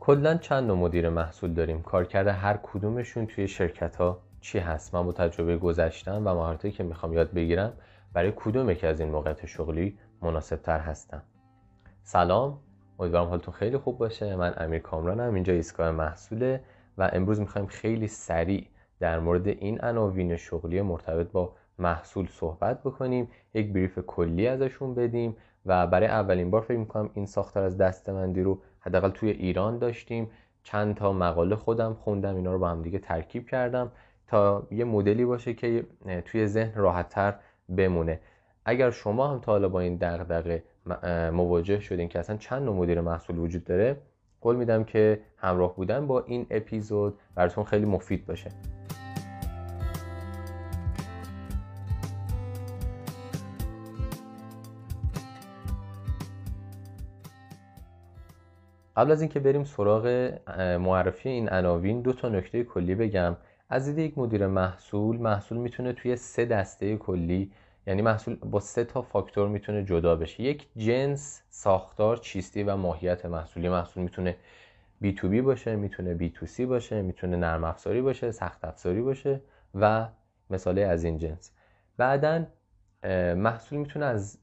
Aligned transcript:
کلا 0.00 0.36
چند 0.36 0.66
نوع 0.66 0.76
مدیر 0.76 1.08
محصول 1.08 1.52
داریم. 1.54 1.82
کارکرد 1.82 2.26
هر 2.26 2.58
کدومشون 2.62 3.26
توی 3.26 3.48
شرکت 3.48 3.96
ها 3.96 4.18
چی 4.40 4.58
هست؟ 4.58 4.94
من 4.94 5.04
با 5.06 5.12
تجربه 5.12 5.56
گذشتم 5.56 6.16
و 6.16 6.34
مهارتی 6.34 6.70
که 6.70 6.82
می‌خوام 6.82 7.12
یاد 7.12 7.32
بگیرم 7.32 7.72
برای 8.12 8.32
کدوم 8.36 8.70
یکی 8.70 8.86
از 8.86 9.00
این 9.00 9.10
موقعیت 9.10 9.46
شغلی 9.46 9.98
مناسب 10.22 10.56
تر 10.56 10.78
هستم؟ 10.78 11.22
سلام. 12.02 12.58
امیدوارم 12.98 13.28
حالتون 13.28 13.54
خیلی 13.54 13.76
خوب 13.76 13.98
باشه. 13.98 14.36
من 14.36 14.54
امیر 14.56 14.78
کامرانم. 14.78 15.34
اینجا 15.34 15.52
ایستگاه 15.52 15.90
محصوله 15.90 16.60
و 16.98 17.10
امروز 17.12 17.40
می‌خوایم 17.40 17.66
خیلی 17.66 18.06
سریع 18.06 18.66
در 19.00 19.18
مورد 19.18 19.48
این 19.48 19.80
عناوین 19.80 20.36
شغلی 20.36 20.82
مرتبط 20.82 21.32
با 21.32 21.52
محصول 21.78 22.26
صحبت 22.26 22.80
بکنیم. 22.80 23.28
یک 23.54 23.72
بریف 23.72 23.98
کلی 23.98 24.46
ازشون 24.46 24.94
بدیم 24.94 25.36
و 25.66 25.86
برای 25.86 26.06
اولین 26.06 26.50
بار 26.50 26.60
فکر 26.60 26.78
می‌کنم 26.78 27.10
این 27.14 27.26
ساختار 27.26 27.62
از 27.62 27.78
دستمندی 27.78 28.42
رو 28.42 28.58
حداقل 28.80 29.10
توی 29.10 29.30
ایران 29.30 29.78
داشتیم. 29.78 30.30
چند 30.62 30.94
تا 30.94 31.12
مقاله 31.12 31.56
خودم 31.56 31.94
خوندم 31.94 32.36
اینا 32.36 32.52
رو 32.52 32.58
با 32.58 32.68
هم 32.68 32.82
دیگه 32.82 32.98
ترکیب 32.98 33.48
کردم 33.48 33.92
تا 34.26 34.66
یه 34.70 34.84
مدلی 34.84 35.24
باشه 35.24 35.54
که 35.54 35.86
توی 36.24 36.46
ذهن 36.46 36.74
راحتتر 36.74 37.34
بمونه. 37.68 38.20
اگر 38.64 38.90
شما 38.90 39.28
هم 39.28 39.40
تا 39.40 39.52
حالا 39.52 39.68
با 39.68 39.80
این 39.80 39.96
دغدغه 39.96 40.62
مواجه 41.32 41.80
شدین 41.80 42.08
که 42.08 42.18
اصلا 42.18 42.36
چند 42.36 42.62
نوع 42.62 42.76
مدیر 42.76 43.00
محصول 43.00 43.38
وجود 43.38 43.64
داره 43.64 43.96
قول 44.40 44.56
میدم 44.56 44.84
که 44.84 45.20
همراه 45.36 45.76
بودن 45.76 46.06
با 46.06 46.20
این 46.20 46.46
اپیزود 46.50 47.18
براتون 47.34 47.64
خیلی 47.64 47.86
مفید 47.86 48.26
باشه. 48.26 48.50
قبل 59.00 59.12
از 59.12 59.20
اینکه 59.20 59.40
بریم 59.40 59.64
سراغ 59.64 60.32
معرفی 60.58 61.28
این 61.28 61.48
عناوین 61.48 62.00
دو 62.00 62.12
تا 62.12 62.28
نکته 62.28 62.64
کلی 62.64 62.94
بگم. 62.94 63.36
از 63.68 63.86
دید 63.86 63.98
یک 63.98 64.18
مدیر 64.18 64.46
محصول 64.46 65.16
محصول 65.16 65.58
می‌تونه 65.58 65.92
توی 65.92 66.16
سه 66.16 66.44
دسته 66.44 66.96
کلی 66.96 67.52
یعنی 67.86 68.02
محصول 68.02 68.34
با 68.34 68.60
سه 68.60 68.84
تا 68.84 69.02
فاکتور 69.02 69.48
می‌تونه 69.48 69.84
جدا 69.84 70.16
بشه. 70.16 70.42
یک 70.42 70.66
جنس 70.76 71.42
ساختار 71.50 72.16
چیستی 72.16 72.62
و 72.62 72.76
ماهیت 72.76 73.26
محصولی 73.26 73.68
محصول 73.68 74.02
می‌تونه 74.02 74.36
بی 75.00 75.12
تو 75.12 75.28
بی 75.28 75.40
باشه 75.40 75.76
می‌تونه 75.76 76.14
بی 76.14 76.30
تو 76.30 76.46
سی 76.46 76.66
باشه 76.66 77.02
می‌تونه 77.02 77.36
نرم 77.36 77.64
افزاری 77.64 78.02
باشه 78.02 78.30
سخت 78.30 78.64
افزاری 78.64 79.02
باشه 79.02 79.40
و 79.74 80.08
مثاله 80.50 80.80
از 80.80 81.04
این 81.04 81.18
جنس. 81.18 81.52
بعدا 81.96 82.44
محصول 83.36 83.78
می‌تونه 83.78 84.04
از 84.04 84.38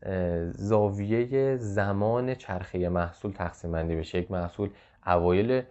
زاویه 0.52 1.58
زمان 1.58 2.36
چرخه 2.36 2.90
محصول 2.90 3.32
تقسیم 3.32 3.72
بندی 3.72 3.96
بشه. 3.96 4.18
یک 4.18 4.32
محصول 4.32 4.70
اوایل 5.08 5.62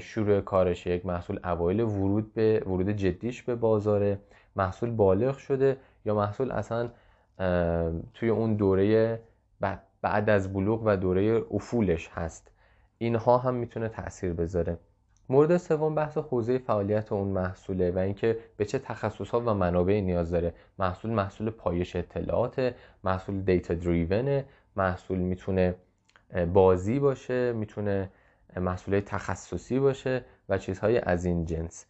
شروع 0.00 0.40
کارش 0.40 0.86
یک 0.86 1.06
محصول 1.06 1.40
اوایل 1.44 1.80
ورود 1.80 2.34
به 2.34 2.62
ورود 2.66 2.90
جدیش 2.90 3.42
به 3.42 3.54
بازار 3.54 4.18
محصول 4.56 4.90
بالغ 4.90 5.36
شده 5.36 5.76
یا 6.04 6.14
محصول 6.14 6.50
اصلا 6.50 6.90
توی 8.14 8.28
اون 8.28 8.54
دوره 8.54 9.20
بعد 10.02 10.30
از 10.30 10.52
بلوغ 10.52 10.82
و 10.84 10.96
دوره 10.96 11.44
افولش 11.50 12.08
هست. 12.08 12.50
اینها 12.98 13.38
هم 13.38 13.54
می‌تونه 13.54 13.88
تاثیر 13.88 14.32
بذاره. 14.32 14.78
مورد 15.28 15.56
سوم 15.56 15.94
بحث 15.94 16.18
حوزه 16.18 16.58
فعالیت 16.58 17.12
اون 17.12 17.28
محصوله 17.28 17.90
و 17.90 17.98
اینکه 17.98 18.38
به 18.56 18.64
چه 18.64 18.78
تخصص 18.78 19.30
ها 19.30 19.40
و 19.40 19.54
منابع 19.54 20.00
نیاز 20.00 20.30
داره. 20.30 20.52
محصول 20.78 21.10
محصول 21.10 21.50
پایش 21.50 21.96
اطلاعات 21.96 22.74
محصول 23.04 23.40
دیتا 23.40 23.74
دریون 23.74 24.42
محصول 24.76 25.18
می‌تونه 25.18 25.74
بازی 26.52 26.98
باشه 26.98 27.52
می‌تونه 27.52 28.10
محصول 28.56 29.00
تخصصی 29.00 29.78
باشه 29.78 30.24
و 30.48 30.58
چیزهای 30.58 30.98
از 30.98 31.24
این 31.24 31.44
جنس. 31.44 31.86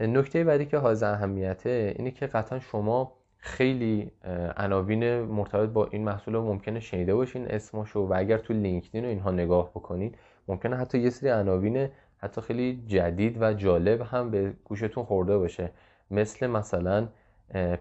نکته 0.00 0.44
بعدی 0.44 0.66
که 0.66 0.78
حاضر 0.78 1.12
اهمیته 1.12 1.94
اینه 1.98 2.10
که 2.10 2.26
قطعا 2.26 2.58
شما 2.58 3.12
خیلی 3.36 4.12
عناوین 4.56 5.20
مرتبط 5.20 5.68
با 5.68 5.86
این 5.86 6.04
محصول 6.04 6.34
رو 6.34 6.44
ممکنه 6.44 6.80
شنیده 6.80 7.14
باشین 7.14 7.46
اسمشو 7.48 8.00
و 8.00 8.12
اگر 8.16 8.38
تو 8.38 8.54
لینکدین 8.54 9.04
و 9.04 9.08
اینها 9.08 9.30
نگاه 9.30 9.70
بکنین 9.70 10.14
ممکنه 10.48 10.76
حتی 10.76 10.98
یه 10.98 11.10
سری 11.10 11.28
عناوین 11.28 11.88
حتی 12.18 12.40
خیلی 12.40 12.82
جدید 12.86 13.42
و 13.42 13.54
جالب 13.54 14.00
هم 14.00 14.30
به 14.30 14.52
گوشتون 14.64 15.04
خورده 15.04 15.38
باشه. 15.38 15.70
مثل 16.10 16.46
مثلا 16.46 17.08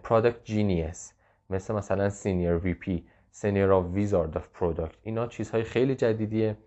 Product 0.04 0.50
Genius 0.50 0.98
مثل 1.50 1.74
مثلا 1.74 2.10
Senior 2.10 2.66
VP 2.66 2.90
Senior 3.42 3.70
of 3.72 3.98
Wizard 3.98 4.38
of 4.38 4.62
Product. 4.62 4.96
اینا 5.04 5.28
چیزهای 5.28 5.64
خیلی 5.64 5.96
جدیدیه. 5.96 6.58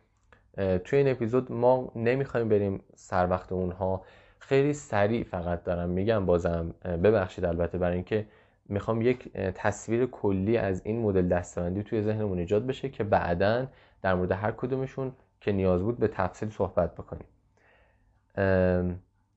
توی 0.85 0.99
این 0.99 1.09
اپیزود 1.09 1.53
ما 1.53 1.93
نمی‌خوایم 1.97 2.49
بریم 2.49 2.83
سر 2.95 3.27
وقت 3.31 3.53
اونها. 3.53 4.05
خیلی 4.39 4.73
سریع 4.73 5.25
فقط 5.25 5.65
دارم 5.65 5.89
میگم 5.91 6.27
بازم. 6.27 6.75
ببخشید 6.85 7.45
البته 7.45 7.79
برای 7.79 7.95
اینکه 7.95 8.27
می‌خوام 8.69 9.03
یک 9.03 9.33
تصویر 9.33 10.07
کلی 10.07 10.57
از 10.57 10.83
این 10.85 11.03
مدل 11.03 11.29
دستبندی 11.29 11.83
توی 11.83 12.03
ذهنمون 12.03 12.39
ایجاد 12.39 12.67
بشه 12.67 12.89
که 12.89 13.05
بعدا 13.05 13.67
در 14.03 14.15
مورد 14.15 14.33
هر 14.33 14.51
کدومشون 14.51 15.13
که 15.41 15.53
نیاز 15.53 15.83
بود 15.83 15.99
به 15.99 16.09
تفصیل 16.09 16.51
صحبت 16.51 16.95
بکنیم. 16.95 17.25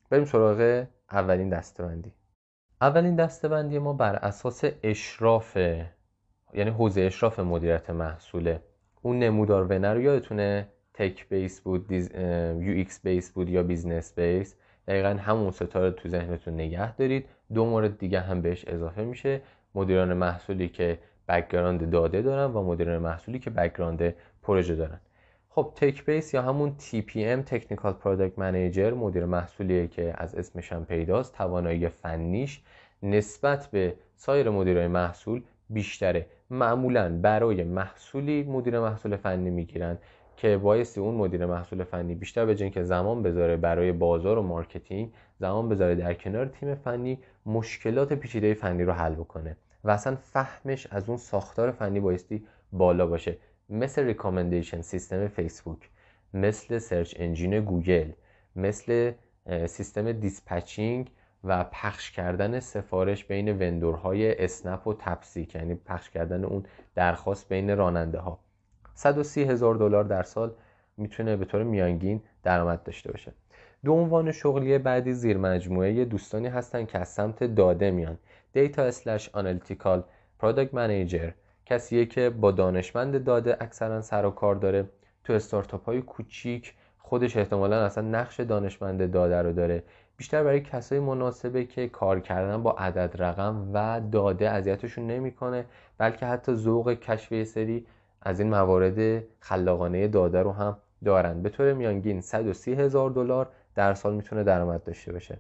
بریم 0.10 0.26
سراغ 0.26 0.86
اولین 1.12 1.50
دسته‌بندی 1.50 2.12
اولین 2.82 3.16
دسته‌بندی 3.16 3.80
ما 3.80 3.94
بر 3.94 4.16
اساس 4.16 4.64
اشراف 4.84 5.58
یعنی 6.54 6.70
حوزه 6.70 7.02
اشراف 7.02 7.40
مدیریت 7.40 7.90
محصوله 7.90 8.62
اون 9.02 9.20
نمودار 9.20 9.64
ونر 9.64 9.94
رو 9.94 10.02
یادتونه؟ 10.02 10.68
tech 10.94 11.30
base 11.30 11.62
بود 11.62 11.92
UX 11.92 13.02
base 13.04 13.32
بود 13.32 13.50
یا 13.50 13.64
business 13.64 14.20
base. 14.20 14.56
دقیقا 14.88 15.10
همون 15.10 15.52
سه 15.52 15.68
تا 15.68 15.76
رو 15.76 15.92
تو 15.92 16.10
ذهنتون 16.10 16.54
نگه 16.54 16.96
دارید. 16.96 17.26
دو 17.54 17.66
مورد 17.66 17.98
دیگه 17.98 18.20
هم 18.20 18.42
بهش 18.42 18.66
اضافه 18.68 19.04
میشه. 19.04 19.42
مدیران 19.76 20.14
محصولی 20.14 20.70
که 20.70 21.00
background 21.28 21.90
داده 21.90 22.22
دارن 22.22 22.52
و 22.54 22.64
مدیران 22.64 22.98
محصولی 22.98 23.40
که 23.40 23.50
background 23.50 24.16
پروژه 24.42 24.76
دارن. 24.76 25.00
خب 25.56 25.72
tech 25.76 26.06
base 26.06 26.34
یا 26.34 26.42
همون 26.42 26.76
TPM 26.80 27.44
technical 27.46 27.94
product 27.94 28.40
manager 28.40 28.94
مدیر 28.94 29.26
محصولیه 29.26 29.88
که 29.88 30.14
از 30.18 30.36
اسمش 30.36 30.74
هم 30.74 30.86
پیداست 30.86 31.34
توانایی 31.34 31.90
فنیش 31.90 32.62
نسبت 33.04 33.68
به 33.68 33.96
سایر 34.16 34.50
مدیرای 34.50 34.88
محصول 34.88 35.42
بیشتره. 35.70 36.26
معمولا 36.50 37.20
برای 37.22 37.64
محصولی 37.64 38.44
مدیر 38.44 38.80
محصول 38.80 39.16
فنی 39.16 39.50
می‌گیرن 39.50 39.98
که 40.38 40.58
بایستی 40.58 41.02
اون 41.02 41.16
مدیر 41.16 41.46
محصول 41.46 41.84
فنی 41.84 42.16
بیشتر 42.16 42.46
به 42.46 42.56
که 42.56 42.84
زمان 42.84 43.24
بذاره 43.24 43.58
برای 43.58 43.92
بازار 43.92 44.38
و 44.38 44.42
marketing 44.42 45.12
زمان 45.40 45.70
بذاره 45.70 45.96
در 45.96 46.14
کنار 46.14 46.46
تیم 46.46 46.76
فنی 46.76 47.20
مشکلات 47.46 48.14
پیچیده 48.14 48.54
فنی 48.54 48.84
رو 48.84 48.94
حل 48.94 49.16
بکنه 49.16 49.58
و 49.84 49.90
اصلا 49.92 50.16
فهمش 50.16 50.88
از 50.92 51.10
اون 51.10 51.18
ساختار 51.18 51.72
فنی 51.72 52.00
بایستی 52.00 52.46
بالا 52.72 53.08
باشه. 53.08 53.38
مثل 53.70 54.04
recommendation 54.04 54.82
system 54.82 55.28
فیسبوک 55.28 55.90
مثل 56.34 56.78
search 56.78 57.16
engine 57.18 57.60
گوگل 57.60 58.12
مثل 58.56 59.12
سیستم 59.68 60.12
dispatching 60.12 61.12
و 61.44 61.64
پخش 61.64 62.12
کردن 62.12 62.60
سفارش 62.60 63.26
بین 63.26 63.60
vendor 63.60 64.23
های 64.23 64.44
اسنپ 64.44 64.88
و 64.88 64.94
تپسی 64.94 65.29
که 65.29 65.56
یعنی 65.56 65.76
پخش 65.76 66.10
کردن 66.10 66.44
اون 66.44 66.66
درخواست 66.96 67.50
بین 67.50 67.78
راننده 67.78 68.20
ها 68.20 68.40
130 68.96 69.44
هزار 69.44 69.76
دلار 69.76 70.04
در 70.04 70.24
سال 70.24 70.54
می‌تونه 70.98 71.36
به 71.36 71.46
طور 71.46 71.64
میانگین 71.64 72.22
درآمد 72.44 72.84
داشته 72.84 73.12
باشه. 73.12 73.34
دو 73.86 73.94
عنوان 73.94 74.32
شغلی 74.32 74.78
بعدی 74.78 75.14
زیر 75.14 75.38
مجموعه 75.38 76.06
دوستانی 76.06 76.48
هستن 76.48 76.86
که 76.86 77.00
از 77.00 77.10
سمت 77.10 77.44
داده 77.44 77.92
میان. 77.92 78.18
data 78.54 78.84
slash 78.84 79.30
analytical 79.34 80.04
product 80.40 80.74
manager 80.74 81.32
کسیه 81.66 82.06
که 82.06 82.30
با 82.30 82.52
دانشمند 82.52 83.24
داده 83.24 83.58
اکثرا 83.60 84.02
سر 84.02 84.26
و 84.26 84.32
کار 84.32 84.56
داره. 84.56 84.90
تو 85.24 85.34
استارتاپ 85.34 85.86
های 85.86 86.02
کوچیک 86.02 86.74
خودش 86.98 87.38
احتمالا 87.38 87.86
اصلا 87.86 88.08
نقش 88.08 88.40
دانشمند 88.40 89.12
داده 89.12 89.42
رو 89.42 89.54
داره. 89.54 89.84
بیشتر 90.18 90.44
برای 90.44 90.62
کسایی 90.62 91.02
مناسبه 91.02 91.66
که 91.66 91.88
کار 91.88 92.20
کردن 92.20 92.64
با 92.64 92.72
عدد 92.72 93.22
رقم 93.22 93.70
و 93.74 94.02
داده 94.12 94.50
اذیتشون 94.50 95.08
نمی‌کنه 95.08 95.66
بلکه 95.98 96.26
حتی 96.26 96.54
ذوق 96.54 96.94
کشف 96.94 97.44
سری 97.44 97.86
از 98.22 98.40
این 98.40 98.50
موارد 98.50 99.24
خلاقانه 99.40 100.08
داده 100.08 100.42
رو 100.42 100.52
هم 100.52 100.78
دارن. 101.06 101.42
به 101.42 101.50
طور 101.50 101.74
میانگین 101.74 102.22
130 102.22 102.74
هزار 102.74 103.10
دلار 103.10 103.50
در 103.76 103.94
سال 103.94 104.16
می‌تونه 104.16 104.44
درآمد 104.44 104.84
داشته 104.84 105.12
باشه. 105.12 105.38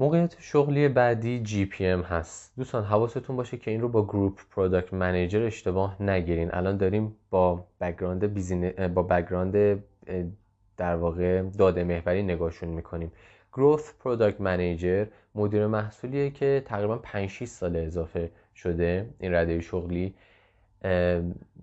موقعیت 0.00 0.36
شغلی 0.38 0.88
بعدی 0.88 1.40
GPM 1.40 2.00
هست. 2.00 2.52
دوستان 2.56 2.84
حواستون 2.84 3.36
باشه 3.36 3.56
که 3.56 3.70
این 3.70 3.80
رو 3.80 3.88
با 3.88 4.04
group 4.04 4.40
product 4.50 4.94
manager 4.94 5.42
اشتباه 5.42 6.02
نگیرین. 6.02 6.50
الان 6.52 6.76
داریم 6.76 7.16
با 7.30 7.64
background 7.80 8.34
با 8.94 9.02
background 9.02 9.82
در 10.76 10.96
واقع 10.96 11.42
داده 11.42 11.84
محوری 11.84 12.22
نگاهشون 12.22 12.68
می‌کنیم. 12.68 13.12
growth 13.52 13.92
product 14.04 14.40
manager 14.40 15.06
مدیر 15.34 15.66
محصولیه 15.66 16.30
که 16.30 16.62
تقریبا 16.66 16.98
5 16.98 17.28
6 17.28 17.44
سال 17.44 17.76
اضافه 17.76 18.30
شده 18.56 19.08
این 19.18 19.34
رده 19.34 19.60
شغلی. 19.60 20.14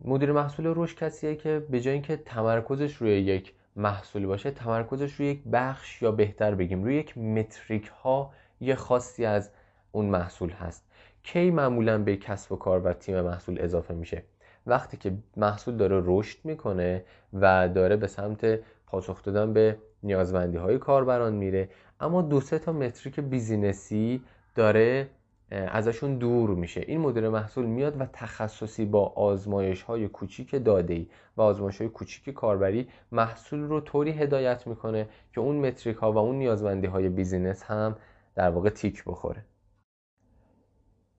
مدیر 0.03 0.31
محصول 0.31 0.65
رشد 0.65 0.95
کسیه 0.95 1.35
که 1.35 1.59
به 1.69 1.81
جای 1.81 1.93
اینکه 1.93 2.17
تمرکزش 2.17 2.95
روی 2.95 3.11
یک 3.11 3.53
محصول 3.77 4.25
باشه 4.25 4.51
تمرکزش 4.51 5.13
روی 5.13 5.27
یک 5.27 5.43
بخش 5.51 6.01
یا 6.01 6.11
بهتر 6.11 6.55
بگیم 6.55 6.83
روی 6.83 6.95
یک 6.95 7.17
metric 7.17 7.87
ها 7.87 8.33
یه 8.61 8.75
خاصی 8.75 9.25
از 9.25 9.51
اون 9.91 10.05
محصول 10.05 10.49
هست. 10.49 10.83
کی 11.23 11.51
معمولا 11.51 11.97
به 11.97 12.15
کسب 12.15 12.51
و 12.51 12.55
کار 12.55 12.79
و 12.79 12.93
تیم 12.93 13.21
محصول 13.21 13.61
اضافه 13.61 13.93
میشه؟ 13.93 14.23
وقتی 14.67 14.97
که 14.97 15.13
محصول 15.37 15.77
داره 15.77 16.01
رشد 16.05 16.37
می‌کنه 16.43 17.03
و 17.33 17.69
داره 17.69 17.95
به 17.95 18.07
سمت 18.07 18.59
پاسخ 18.87 19.23
دادن 19.23 19.53
به 19.53 19.77
نیازمندی 20.03 20.57
های 20.57 20.77
کاربران 20.77 21.33
میره 21.33 21.69
اما 21.99 22.21
دو 22.21 22.41
سه 22.41 22.59
تا 22.59 22.71
متریک 22.71 23.19
بیزینسی 23.19 24.21
داره 24.55 25.07
ازشون 25.51 26.17
دور 26.17 26.49
میشه. 26.49 26.81
این 26.87 27.01
مدیر 27.01 27.29
محصول 27.29 27.65
میاد 27.65 28.01
و 28.01 28.05
تخصصی 28.05 28.85
با 28.85 29.05
آزمایش 29.05 29.81
های 29.81 30.07
کوچیک 30.07 30.63
داده 30.65 30.93
ای 30.93 31.07
و 31.37 31.41
آزمایش 31.41 31.77
های 31.77 31.89
کوچیک 31.89 32.33
کاربری 32.33 32.87
محصول 33.11 33.59
رو 33.59 33.81
طوری 33.81 34.11
هدایت 34.11 34.67
می‌کنه 34.67 35.07
که 35.33 35.41
اون 35.41 35.55
metric 35.55 35.97
ها 35.97 36.11
و 36.11 36.17
اون 36.17 36.35
نیازمندی 36.35 36.87
های 36.87 37.09
business 37.09 37.63
هم 37.63 37.95
در 38.35 38.49
واقع 38.49 38.69
تیک 38.69 39.03
بخوره. 39.05 39.45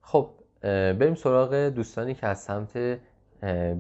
خب 0.00 0.31
بریم 0.62 1.14
سراغ 1.14 1.54
دوستانی 1.54 2.14
که 2.14 2.26
از 2.26 2.42
سمت 2.42 2.98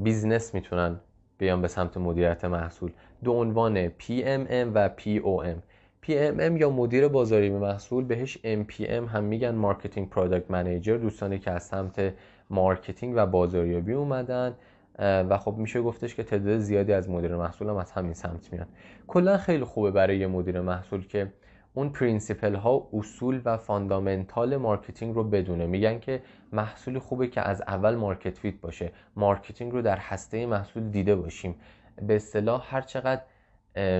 business 0.02 0.54
می‌تونن 0.54 1.00
بیان 1.38 1.62
به 1.62 1.68
سمت 1.68 1.96
مدیریت 1.96 2.44
محصول. 2.44 2.92
دو 3.24 3.32
عنوان 3.32 3.88
PMM 3.88 4.70
و 4.74 4.90
POM 4.98 5.62
PMM 6.02 6.60
یا 6.60 6.70
مدیر 6.70 7.08
بازاریابی 7.08 7.50
محصول 7.50 8.04
بهش 8.04 8.38
MPM 8.38 9.08
هم 9.12 9.24
میگن 9.24 9.54
marketing 9.54 10.10
product 10.10 10.50
manager. 10.50 10.96
دوستانی 10.96 11.38
که 11.38 11.50
از 11.50 11.62
سمت 11.62 12.14
marketing 12.50 13.14
و 13.16 13.26
بازاریابی 13.26 13.92
اومدن 13.92 14.54
و 14.98 15.38
خب 15.38 15.54
میشه 15.56 15.82
گفتش 15.82 16.14
که 16.14 16.22
تعداد 16.22 16.58
زیادی 16.58 16.92
از 16.92 17.10
مدیر 17.10 17.36
محصول 17.36 17.68
هم 17.68 17.76
از 17.76 17.92
همین 17.92 18.14
سمت 18.14 18.52
میان. 18.52 18.66
کلا 19.06 19.38
خیلی 19.38 19.64
خوبه 19.64 19.90
برای 19.90 20.18
یه 20.18 20.26
مدیر 20.26 20.60
محصول 20.60 21.06
که 21.06 21.32
اون 21.74 21.88
principle 21.88 22.54
ها 22.54 22.88
اصول 22.92 23.40
و 23.44 23.56
fundamental 23.56 24.56
marketing 24.56 25.14
رو 25.14 25.24
بدونه. 25.24 25.66
میگن 25.66 25.98
که 25.98 26.22
محصول 26.52 26.98
خوبه 26.98 27.26
که 27.26 27.40
از 27.40 27.62
اول 27.62 27.94
market 27.94 28.38
fit 28.38 28.60
باشه. 28.60 28.92
marketing 29.16 29.72
رو 29.72 29.82
در 29.82 29.98
هسته 29.98 30.46
محصول 30.46 30.90
دیده 30.90 31.16
باشیم. 31.16 31.54
به 32.02 32.16
اصطلاح 32.16 32.66
هر 32.74 32.80
چقدر 32.80 33.22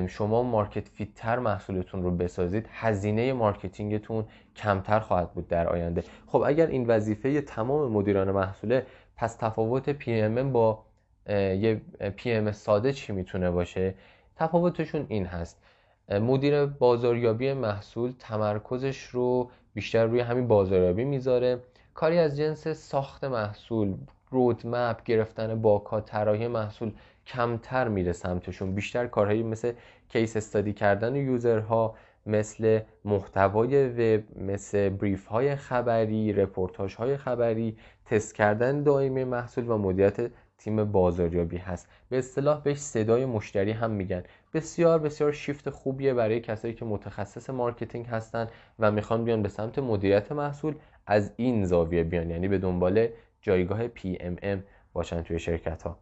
شما 0.09 0.43
market 0.43 0.89
fit 0.89 1.15
تر 1.15 1.39
محصولتون 1.39 2.03
رو 2.03 2.11
بسازید 2.11 2.67
هزینه 2.73 3.33
marketing 3.33 4.02
تون 4.02 4.25
کمتر 4.57 5.01
خواهد 5.01 5.33
بود 5.33 5.49
در 5.49 5.69
آینده. 5.69 6.05
خب 6.27 6.43
اگر 6.47 6.67
این 6.67 6.87
وظیفه 6.87 7.41
تمام 7.41 7.93
مدیران 7.93 8.31
محصوله 8.31 8.87
پس 9.17 9.37
تفاوت 9.37 9.91
PMM 9.91 10.29
با 10.29 10.85
یه 11.29 11.81
PM 12.17 12.53
ساده 12.53 12.93
چی 12.93 13.13
می‌تونه 13.13 13.51
باشه؟ 13.51 13.95
تفاوتشون 14.37 15.07
این 15.09 15.27
هست. 15.27 15.63
مدیر 16.09 16.67
بازاریابی 16.67 17.53
محصول 17.53 18.13
تمرکزش 18.19 19.03
رو 19.03 19.51
بیشتر 19.75 20.05
روی 20.07 20.21
همین 20.21 20.49
بازاریابی 20.49 21.05
می‌ذاره. 21.05 21.61
کاری 21.95 22.19
از 22.19 22.37
جنس 22.37 22.69
ساخت 22.69 23.25
محصول 23.25 23.95
roadmap 24.31 25.03
گرفتن 25.03 25.63
backlog 25.63 26.01
طراحی 26.01 26.49
محصول 26.49 26.93
کمتر 27.29 27.89
میره 27.89 28.13
سمتشون. 28.13 28.75
بیشتر 28.75 29.07
کارهایی 29.07 29.43
مثل 29.43 29.73
case 30.09 30.37
study 30.37 30.73
کردن 30.73 31.17
user 31.17 31.79
ها 31.79 31.95
مثل 32.27 32.81
محتوای 33.05 33.89
وب 33.89 34.25
مثل 34.43 34.89
brief 34.89 35.27
های 35.27 35.57
خبری 35.57 36.33
رپورتاج 36.33 36.95
های 36.95 37.17
خبری 37.17 37.77
تست 38.05 38.35
کردن 38.35 38.83
دائمی 38.83 39.25
محصول 39.25 39.69
و 39.69 39.79
مدیریت 39.79 40.31
تیم 40.59 40.85
بازاریابی 40.85 41.57
هست. 41.57 41.89
به 42.09 42.19
اصطلاح 42.19 42.63
بهش 42.63 42.79
صدای 42.79 43.27
مشتری 43.27 43.73
هم 43.73 43.91
میگن. 43.91 44.23
بسیار 44.55 44.99
بسیار 44.99 45.33
شیفت 45.33 45.71
خوبیه 45.71 46.15
برای 46.15 46.41
کسایی 46.41 46.75
که 46.75 46.85
متخصص 46.85 47.51
marketing 47.51 48.07
هستن 48.07 48.49
و 48.79 48.91
می‌خوان 48.91 49.25
بیان 49.25 49.43
به 49.43 49.49
سمت 49.49 49.79
مدیریت 49.79 50.33
محصول 50.33 50.75
از 51.07 51.33
این 51.37 51.65
زاویه 51.65 52.05
بیان 52.05 52.31
یعنی 52.31 52.49
به 52.49 52.59
دنبال 52.59 53.09
جایگاه 53.43 53.89
PMM 53.89 54.59
باشن 54.93 55.23
توی 55.23 55.39
شرکت 55.39 55.83
ها 55.83 55.99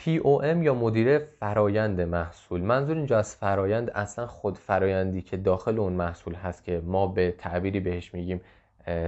POM 0.00 0.62
یا 0.62 0.74
مدیر 0.74 1.18
فرایند 1.18 2.00
محصول. 2.00 2.60
منظور 2.60 2.96
اینجا 2.96 3.18
از 3.18 3.36
فرایند 3.36 3.90
اصلا 3.90 4.26
خود 4.26 4.58
فرایندی 4.58 5.22
که 5.22 5.36
داخل 5.36 5.78
اون 5.78 5.92
محصول 5.92 6.34
هست 6.34 6.64
که 6.64 6.82
ما 6.84 7.06
به 7.06 7.34
تعبیری 7.38 7.80
بهش 7.80 8.14
میگیم 8.14 8.40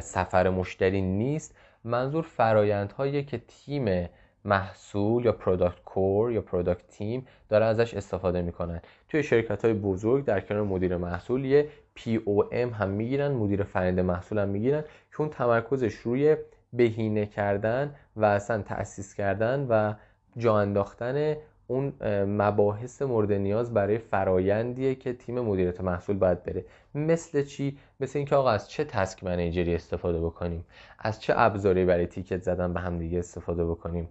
سفر 0.00 0.50
مشتری 0.50 1.00
نیست. 1.00 1.56
منظور 1.84 2.22
فرایندهایی 2.22 3.24
که 3.24 3.38
تیم 3.38 4.08
محصول 4.44 5.24
یا 5.24 5.32
product 5.32 5.80
core 5.84 6.32
یا 6.32 6.40
product 6.40 6.88
team 6.88 7.26
داره 7.48 7.64
ازش 7.64 7.94
استفاده 7.94 8.42
می‌کنن. 8.42 8.80
توی 9.08 9.22
شرکت 9.22 9.64
های 9.64 9.74
بزرگ 9.74 10.24
در 10.24 10.40
کنار 10.40 10.62
مدیر 10.62 10.96
محصول 10.96 11.44
یه 11.44 11.68
POM 11.98 12.54
هم 12.54 12.88
می‌گیرن 12.88 13.32
مدیر 13.32 13.62
فرآیند 13.62 14.00
محصول 14.00 14.38
هم 14.38 14.48
می‌گیرن 14.48 14.82
که 15.10 15.20
اون 15.20 15.30
تمرکزش 15.30 15.94
روی 15.94 16.36
بهینه 16.72 17.26
کردن 17.26 17.94
و 18.16 18.24
اصلا 18.24 18.62
تأسیس 18.62 19.14
کردن 19.14 19.66
و 19.68 19.94
جا 20.36 20.58
انداختن 20.58 21.36
اون 21.66 21.92
مباحث 22.24 23.02
مورد 23.02 23.32
نیاز 23.32 23.74
برای 23.74 23.98
فرایندیه 23.98 24.94
که 24.94 25.12
تیم 25.12 25.40
مدیریت 25.40 25.80
محصول 25.80 26.16
باید 26.16 26.42
بره. 26.42 26.64
مثل 26.94 27.42
چی؟ 27.42 27.78
مثل 28.00 28.18
اینکه 28.18 28.36
آقا 28.36 28.50
از 28.50 28.70
چه 28.70 28.84
تسک 28.84 29.24
منیجری 29.24 29.74
استفاده 29.74 30.20
بکنیم؟ 30.20 30.64
از 30.98 31.20
چه 31.20 31.34
ابزاری 31.36 31.84
برای 31.84 32.06
تیکت 32.06 32.42
زدن 32.42 32.72
به 32.72 32.80
همدیگه 32.80 33.18
استفاده 33.18 33.64
بکنیم؟ 33.64 34.08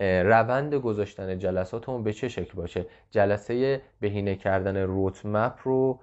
روند 0.00 0.74
گذاشتن 0.74 1.38
جلساتمون 1.38 2.02
به 2.02 2.12
چه 2.12 2.28
شکل 2.28 2.52
باشه؟ 2.54 2.86
جلسه 3.10 3.82
بهینه 4.00 4.34
کردن 4.36 4.76
روت 4.76 5.26
مپ 5.26 5.58
رو 5.62 6.00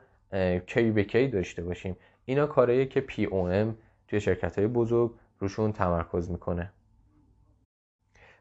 کی 0.68 0.92
به 0.92 1.04
کی 1.04 1.28
داشته 1.28 1.64
باشیم؟ 1.64 1.98
اینا 2.26 2.48
کارهایی 2.48 2.86
که 2.86 3.02
پی 3.02 3.26
او 3.26 3.48
ام 3.48 3.76
توی 4.08 4.20
شرکت 4.20 4.58
های 4.58 4.68
بزرگ 4.68 5.12
روشون 5.40 5.72
تمرکز 5.72 6.32
می‌کنه. 6.32 6.72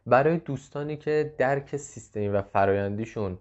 برای 0.08 0.37
دوستانی 0.37 0.96
که 0.96 1.34
درک 1.38 1.76
سیستمی 1.76 2.28
و 2.28 2.43
فرایندیشون 2.43 3.38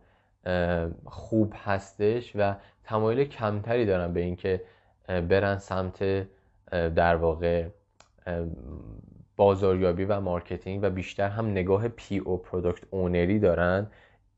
خوب 1.05 1.53
هستش 1.55 2.31
و 2.35 2.55
تمایل 2.83 3.23
کمتری 3.23 3.85
دارن 3.85 4.13
به 4.13 4.19
اینکه 4.19 4.61
برن 5.07 5.57
سمت 5.57 6.27
در 6.71 7.15
واقع 7.15 7.67
بازاریابی 9.35 10.05
و 10.05 10.19
marketing 10.19 10.79
و 10.83 10.89
بیشتر 10.89 11.29
هم 11.29 11.51
نگاه 11.51 11.88
PO 11.88 12.17
product 12.17 12.38
owner 12.38 12.84
ی 12.89 13.39
دارن. 13.39 13.88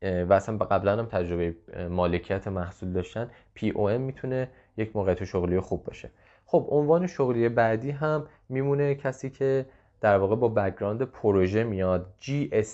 و 0.01 0.33
اصلا 0.33 0.57
قبلا 0.57 0.97
هم 0.97 1.05
تجربه 1.05 1.55
مالکیت 1.89 2.47
محصول 2.47 2.93
داشتن 2.93 3.29
POM 3.53 4.01
می‌تونه 4.01 4.49
یک 4.77 4.95
موقعیت 4.95 5.23
شغلی 5.23 5.59
خوب 5.59 5.83
باشه. 5.83 6.09
خب 6.45 6.67
عنوان 6.69 7.07
شغلی 7.07 7.49
بعدی 7.49 7.91
هم 7.91 8.27
میمونه 8.49 8.95
کسی 8.95 9.29
که 9.29 9.65
در 10.01 10.17
واقع 10.17 10.35
با 10.35 10.49
background 10.49 11.01
پروژه 11.01 11.63
میاد. 11.63 12.13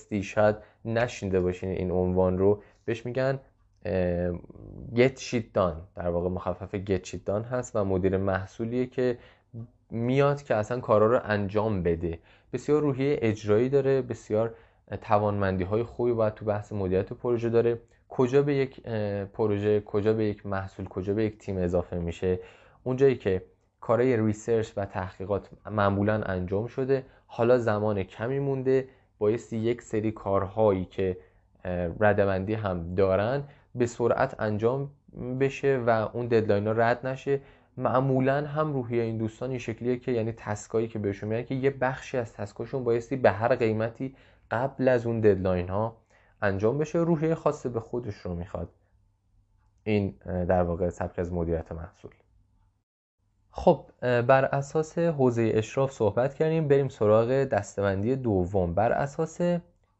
GSD 0.09 0.23
شاید 0.23 0.55
نشنیده 0.85 1.41
باشین 1.41 1.69
این 1.69 1.91
عنوان 1.91 2.37
رو. 2.37 2.61
بهش 2.85 3.05
میگن 3.05 3.39
get 4.95 5.19
shit 5.19 5.57
done. 5.57 5.77
در 5.95 6.09
واقع 6.09 6.29
مخفف 6.29 6.75
get 6.75 7.07
shit 7.07 7.29
done 7.29 7.45
هست 7.51 7.75
و 7.75 7.83
مدیر 7.83 8.17
محصولیه 8.17 8.85
که 8.85 9.17
میاد 9.89 10.43
که 10.43 10.55
اصلا 10.55 10.79
کارا 10.79 11.07
رو 11.07 11.19
انجام 11.23 11.83
بده. 11.83 12.19
بسیار 12.53 12.81
روحیه 12.81 13.19
اجرایی 13.21 13.69
داره 13.69 14.01
بسیار 14.01 14.55
توانمندی 15.01 15.63
های 15.63 15.83
خوبی 15.83 16.13
باید 16.13 16.33
تو 16.33 16.45
بحث 16.45 16.73
مدیریت 16.73 17.13
پروژه 17.13 17.49
داره. 17.49 17.79
کجا 18.09 18.41
به 18.41 18.55
یک 18.55 18.81
پروژه 19.33 19.81
کجا 19.81 20.13
به 20.13 20.25
یک 20.25 20.45
محصول 20.45 20.85
کجا 20.85 21.13
به 21.13 21.23
یک 21.23 21.37
تیم 21.37 21.57
اضافه 21.57 21.99
میشه؟ 21.99 22.39
اونجایی 22.83 23.15
که 23.15 23.41
کارهای 23.81 24.17
research 24.17 24.71
و 24.77 24.85
تحقیقات 24.85 25.49
معمولا 25.71 26.13
انجام 26.13 26.67
شده. 26.67 27.05
حالا 27.27 27.57
زمان 27.57 28.03
کمی 28.03 28.39
مونده. 28.39 28.87
بایستی 29.17 29.57
یک 29.57 29.81
سری 29.81 30.11
کارهایی 30.11 30.85
که 30.85 31.17
ردبندی 31.99 32.53
هم 32.53 32.95
دارن 32.95 33.43
به 33.75 33.85
سرعت 33.85 34.35
انجام 34.39 34.89
بشه 35.39 35.83
و 35.87 35.89
اون 36.13 36.27
deadline 36.27 36.67
ها 36.67 36.73
رد 36.73 37.07
نشه. 37.07 37.41
معمولا 37.77 38.45
هم 38.45 38.73
روحیه 38.73 39.03
این 39.03 39.17
دوستان 39.17 39.49
این 39.49 39.59
شکلیه 39.59 39.97
که 39.97 40.11
یعنی 40.11 40.31
task 40.31 40.68
ایی 40.68 40.87
که 40.87 40.99
بهشون 40.99 41.29
میاد 41.29 41.45
که 41.45 41.55
یه 41.55 41.69
بخشی 41.69 42.17
از 42.17 42.33
task 42.33 42.58
اشون 42.58 42.83
بایستی 42.83 43.15
به 43.15 43.31
هر 43.31 43.55
قیمتی 43.55 44.15
قبل 44.51 44.87
از 44.87 45.05
اون 45.05 45.19
deadline 45.19 45.69
ها 45.69 45.97
انجام 46.41 46.77
بشه. 46.77 46.99
روحیه 46.99 47.35
خاصه 47.35 47.69
به 47.69 47.79
خودش 47.79 48.15
رو 48.15 48.35
می‌خواد. 48.35 48.69
این 49.83 50.15
در 50.25 50.63
واقع 50.63 50.89
سبک 50.89 51.19
از 51.19 51.33
مدیریت 51.33 51.71
محصول. 51.71 52.11
خب 53.57 53.85
بر 54.01 54.45
اساس 54.45 54.97
حوزه 54.97 55.51
اشراف 55.53 55.91
صحبت 55.91 56.33
کردیم 56.33 56.67
بریم 56.67 56.89
سراغ 56.89 57.43
دسته‌بندی 57.43 58.15
دوم. 58.15 58.73
بر 58.73 58.91
اساس 58.91 59.41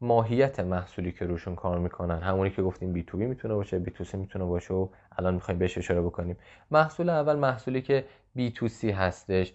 ماهیت 0.00 0.60
محصولی 0.60 1.12
که 1.12 1.24
روشون 1.24 1.54
کار 1.54 1.78
می‌کنن 1.78 2.18
همونی 2.18 2.50
که 2.50 2.62
گفتیم 2.62 2.92
B2B 2.92 3.26
می‌تونه 3.26 3.54
باشه 3.54 3.78
B2C 3.78 4.16
می‌تونه 4.16 4.44
باشه 4.44 4.74
و 4.74 4.88
الان 5.18 5.34
می‌خوایم 5.34 5.58
بهش 5.58 5.78
اشاره 5.78 6.02
بکنیم. 6.02 6.36
محصول 6.70 7.08
اول 7.08 7.36
محصولی 7.36 7.82
که 7.82 8.04
B2C 8.34 8.90
هستش 8.90 9.52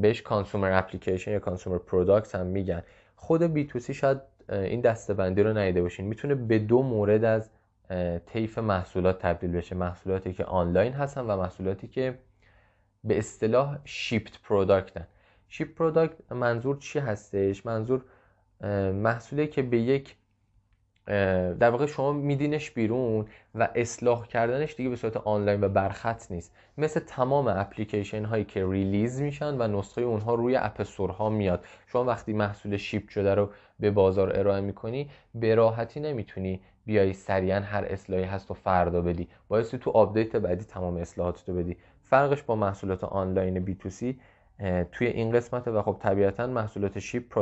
بهش 0.00 0.22
consumer 0.22 0.72
application 0.72 1.32
یا 1.32 1.38
consumer 1.38 1.78
product 1.78 2.34
هم 2.34 2.46
میگن. 2.46 2.82
خود 3.16 3.42
B2C 3.42 3.94
شاید 3.94 4.18
این 4.48 4.80
دسته‌بندی 4.80 5.42
رو 5.42 5.58
ندیده 5.58 5.82
باشین. 5.82 6.06
می‌تونه 6.06 6.34
به 6.34 6.58
دو 6.58 6.82
مورد 6.82 7.24
از 7.24 7.50
طیف 8.26 8.58
محصولات 8.58 9.18
تبدیل 9.18 9.52
بشه. 9.52 9.76
محصولاتی 9.76 10.32
که 10.32 10.44
آنلاین 10.44 10.92
هستن 10.92 11.20
و 11.20 11.36
محصولاتی 11.36 11.88
که 11.88 12.18
به 13.04 13.18
اصطلاح 13.18 13.78
shipped 13.84 14.42
product 14.42 14.98
ن 14.98 15.06
shipped 15.48 15.74
product 15.74 16.32
منظور 16.32 16.76
چی 16.76 16.98
هستش؟ 16.98 17.66
منظور 17.66 18.04
محصولی 18.92 19.46
که 19.46 19.62
به 19.62 19.78
یک 19.78 20.16
در 21.60 21.70
واقع 21.70 21.86
شما 21.86 22.12
میدینش 22.12 22.70
بیرون 22.70 23.26
و 23.54 23.68
اصلاح 23.74 24.26
کردنش 24.26 24.74
دیگه 24.74 24.90
به 24.90 24.96
صورت 24.96 25.16
آنلاین 25.16 25.64
و 25.64 25.68
برخط 25.68 26.30
نیست. 26.30 26.54
مثل 26.78 27.00
تمام 27.00 27.48
اپلیکیشن 27.48 28.24
هایی 28.24 28.44
که 28.44 28.66
release 28.66 29.20
میشن 29.20 29.60
و 29.60 29.78
نسخه 29.78 30.02
اونها 30.02 30.34
روی 30.34 30.56
اپ 30.56 30.86
ها 31.10 31.30
میاد. 31.30 31.64
شما 31.86 32.04
وقتی 32.04 32.32
محصول 32.32 32.76
ship 32.76 33.08
شده 33.08 33.34
رو 33.34 33.50
به 33.80 33.90
بازار 33.90 34.38
ارائه 34.38 34.60
می‌کنی 34.60 35.10
به 35.34 35.54
راحتی 35.54 36.00
نمی‌تونی 36.00 36.60
بیای 36.86 37.12
سریعا 37.12 37.60
هر 37.60 37.84
اصلاحی 37.84 38.24
هست 38.24 38.50
رو 38.50 38.54
فردا 38.54 39.02
بدی. 39.02 39.28
بایستی 39.48 39.78
تو 39.78 39.90
آپدیت 39.90 40.36
بعدی 40.36 40.64
تمام 40.64 40.96
اصلاحات 40.96 41.48
رو 41.48 41.54
بدی. 41.54 41.76
فرقش 42.10 42.42
با 42.42 42.56
محصولات 42.56 43.04
آنلاین 43.04 43.60
B2C 43.60 44.20
توی 44.92 45.06
این 45.06 45.30
قسمت 45.32 45.68
و 45.68 45.82
خب 45.82 45.96
طبیعتا 46.00 46.46
محصولات 46.46 46.98
ship 46.98 47.38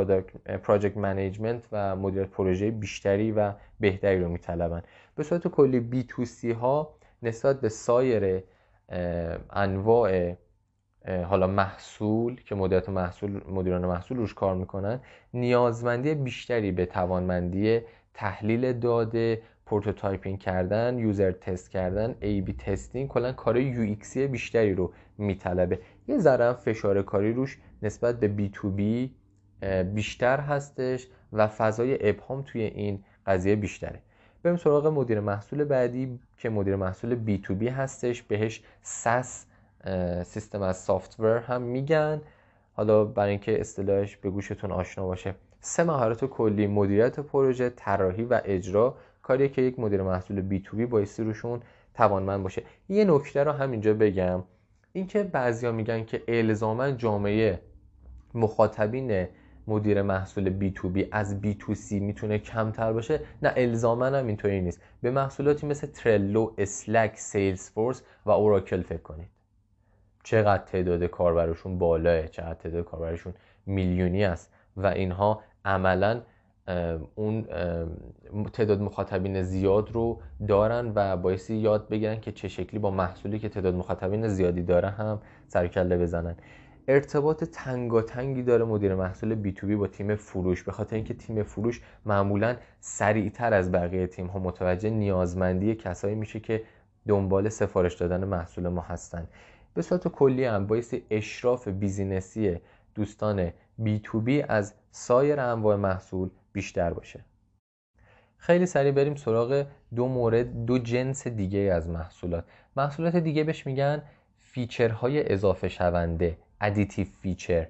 project 0.57 0.97
management 0.97 1.69
و 1.73 1.97
مدیریت 1.97 2.29
پروژه 2.29 2.71
بیشتری 2.71 3.33
و 3.33 3.53
بهتری 3.81 4.21
رو 4.21 4.29
میطلبن. 4.29 4.83
به 5.17 5.23
صورت 5.23 5.49
کلی 5.49 5.81
B2C 5.81 6.53
ها 6.53 6.95
نسبت 7.23 7.61
به 7.61 7.69
سایر 7.69 8.43
انواع 9.51 10.35
حالا 11.25 11.47
محصول 11.47 12.41
که 12.41 12.55
مدیریت 12.55 12.89
محصول 12.89 13.41
مدیران 13.51 13.87
محصول 13.87 14.17
روش 14.17 14.35
کار 14.35 14.55
می‌کنن 14.55 15.01
نیازمندی 15.35 16.15
بیشتری 16.15 16.73
به 16.73 16.87
توانمندی 16.87 17.81
تحلیل 18.15 18.73
داده 18.73 19.43
prototyping 19.71 20.39
کردن 20.39 20.99
user 20.99 21.33
test 21.33 21.71
کردن 21.71 22.15
A/B 22.21 22.53
testing 22.53 23.09
کلا 23.09 23.33
کار 23.33 23.57
UX 23.57 23.81
ی 23.81 24.27
بیشتری 24.27 24.75
رو 24.75 24.93
میطلبه. 25.19 25.79
یه 26.09 26.19
ذره 26.19 26.53
فشار 26.53 27.03
کاری 27.03 27.33
روش 27.33 27.59
نسبت 27.83 28.21
به 28.21 28.29
B2B 28.29 29.15
بیشتر 29.95 30.41
هستش 30.41 31.07
و 31.33 31.47
فضای 31.47 32.09
ابهام 32.09 32.43
توی 32.43 32.63
این 32.63 33.05
قضیه 33.27 33.57
بیشتره. 33.57 34.03
بریم 34.43 34.57
سراغ 34.57 34.87
مدیر 34.87 35.21
محصول 35.21 35.65
بعدی 35.65 36.21
که 36.37 36.51
مدیر 36.51 36.77
محصول 36.77 37.15
B2B 37.15 37.69
هستش. 37.69 38.23
بهش 38.23 38.63
SaaS 38.83 39.47
system 40.25 40.63
as 40.63 40.77
software 40.77 41.39
هم 41.39 41.63
میگن. 41.63 42.21
حالا 42.73 43.05
برای 43.05 43.31
اینکه 43.31 43.61
اصطلاحش 43.61 44.17
به 44.17 44.31
گوشتون 44.31 44.73
آشنا 44.73 45.07
باشه. 45.07 45.35
سه 45.61 45.85
مهارت 45.85 46.25
کلی 46.25 46.67
مدیریت 46.67 47.21
پروژه 47.21 47.71
طراحی 47.71 48.25
و 48.25 48.41
اجرا. 48.45 48.97
کاریه 49.29 49.49
که 49.49 49.63
یک 49.63 49.79
مدیر 49.79 50.03
محصول 50.03 50.41
B2B 50.41 50.87
بایستی 50.87 51.23
روشون 51.23 51.61
توانمند 51.95 52.43
باشه. 52.43 52.63
یه 52.89 53.05
نکته 53.05 53.45
رو 53.45 53.53
همینجا 53.53 53.95
بگم. 53.95 54.45
اینکه 54.93 55.23
بعضیا 55.23 55.73
میگن 55.73 56.05
که 56.05 56.23
الزاما 56.29 56.91
جامعه 56.91 57.61
مخاطبین 58.35 59.29
مدیر 59.67 60.03
محصول 60.03 60.51
B2B 60.51 61.09
از 61.13 61.41
B2C 61.41 62.01
می‌تونه 62.01 62.39
کمتر 62.39 62.93
باشه؟ 62.93 63.21
نه 63.43 63.53
الزاما 63.57 64.07
هم 64.07 64.27
اینطوری 64.27 64.61
نیست. 64.61 64.81
به 65.03 65.11
محصولاتی 65.11 65.67
مثل 65.67 65.87
Trello، 65.87 66.53
Slack، 66.59 67.17
Salesforce 67.17 68.03
و 68.27 68.31
Oracle 68.31 68.83
فکر 68.83 69.03
کنید. 69.03 69.29
چقدر 70.25 70.65
تعداد 70.65 71.05
کاربرشون 71.05 71.79
بالاه 71.79 72.29
چقدر 72.29 72.55
تعداد 72.55 72.85
کاربرشون 72.85 73.35
میلیونی 73.67 74.25
است 74.25 74.53
و 74.77 74.87
اینها 74.87 75.43
عملا 75.65 76.21
اون 77.15 77.47
تعداد 78.53 78.81
مخاطبین 78.81 79.43
زیاد 79.43 79.93
رو 79.93 80.21
دارن 80.49 80.93
و 80.95 81.17
بایستی 81.17 81.57
یاد 81.57 81.89
بگیرن 81.89 82.21
که 82.21 82.33
چه 82.33 82.49
شکلی 82.49 82.81
با 82.81 82.91
محصولی 82.91 83.39
که 83.39 83.49
تعداد 83.49 83.75
مخاطبین 83.75 84.29
زیادی 84.29 84.63
داره 84.63 84.89
هم 84.91 85.21
سرکله 85.49 85.99
بزنن. 85.99 86.37
ارتباط 86.89 87.45
تنگاتنگی 87.45 88.43
داره 88.43 88.65
مدیر 88.65 88.95
محصول 88.95 89.35
بی 89.35 89.53
تو 89.53 89.67
بی 89.67 89.77
با 89.77 89.87
تیم 89.87 90.15
فروش. 90.15 90.63
به 90.63 90.73
خاطر 90.73 90.97
اینکه 90.97 91.15
تیم 91.15 91.43
فروش 91.43 91.83
معمولا 92.07 92.57
سریعتر 92.81 93.55
از 93.55 93.73
بقیه 93.73 94.07
تیم 94.07 94.27
ها 94.27 94.39
متوجه 94.39 94.91
نیازمندی 94.91 95.75
کسایی 95.75 96.15
میشه 96.15 96.41
که 96.41 96.63
دنبال 97.09 97.49
سفارش 97.49 97.95
دادن 97.95 98.25
محصول 98.25 98.69
ما 98.69 98.81
هستن. 98.81 99.27
به 99.75 99.83
صورت 99.83 100.09
کلی 100.09 100.45
هم 100.45 100.67
بایستی 100.67 101.03
اشراف 101.11 101.69
business 101.69 102.47
ی 102.47 102.57
دوستان 102.95 103.51
B2B 103.79 104.43
از 104.43 104.75
سایر 104.91 105.41
انواع 105.41 105.77
محصول 105.77 106.31
بیشتر 106.59 106.93
باشه. 106.93 107.21
خیلی 108.37 108.67
سریع 108.67 108.93
بریم 108.93 109.15
سراغ 109.15 109.67
دو 109.95 110.09
مورد 110.09 110.65
دو 110.67 110.79
جنس 110.79 111.27
دیگه 111.27 111.59
از 111.59 111.89
محصولات. 111.89 112.45
محصولات 112.77 113.17
دیگه 113.17 113.45
بهش 113.45 113.67
میگن 113.67 114.03
feature 114.39 115.12
های 115.12 115.33
اضافه 115.33 115.69
شونده 115.69 116.39
additive 116.61 117.07
feature 117.23 117.67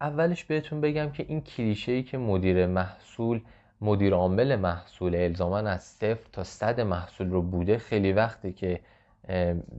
اولش 0.00 0.44
بهتون 0.44 0.80
بگم 0.80 1.10
که 1.10 1.24
این 1.28 1.40
کلیشه 1.40 1.92
ای 1.92 2.02
که 2.02 2.18
مدیر 2.18 2.66
محصول 2.66 3.40
مدیر 3.80 4.14
عامل 4.14 4.56
محصول 4.56 5.14
الزاما 5.14 5.58
از 5.58 5.82
صفر 5.82 6.26
تا 6.32 6.44
صد 6.44 6.80
محصول 6.80 7.30
رو 7.30 7.42
بوده 7.42 7.78
خیلی 7.78 8.12
وقته 8.12 8.52
که 8.52 8.80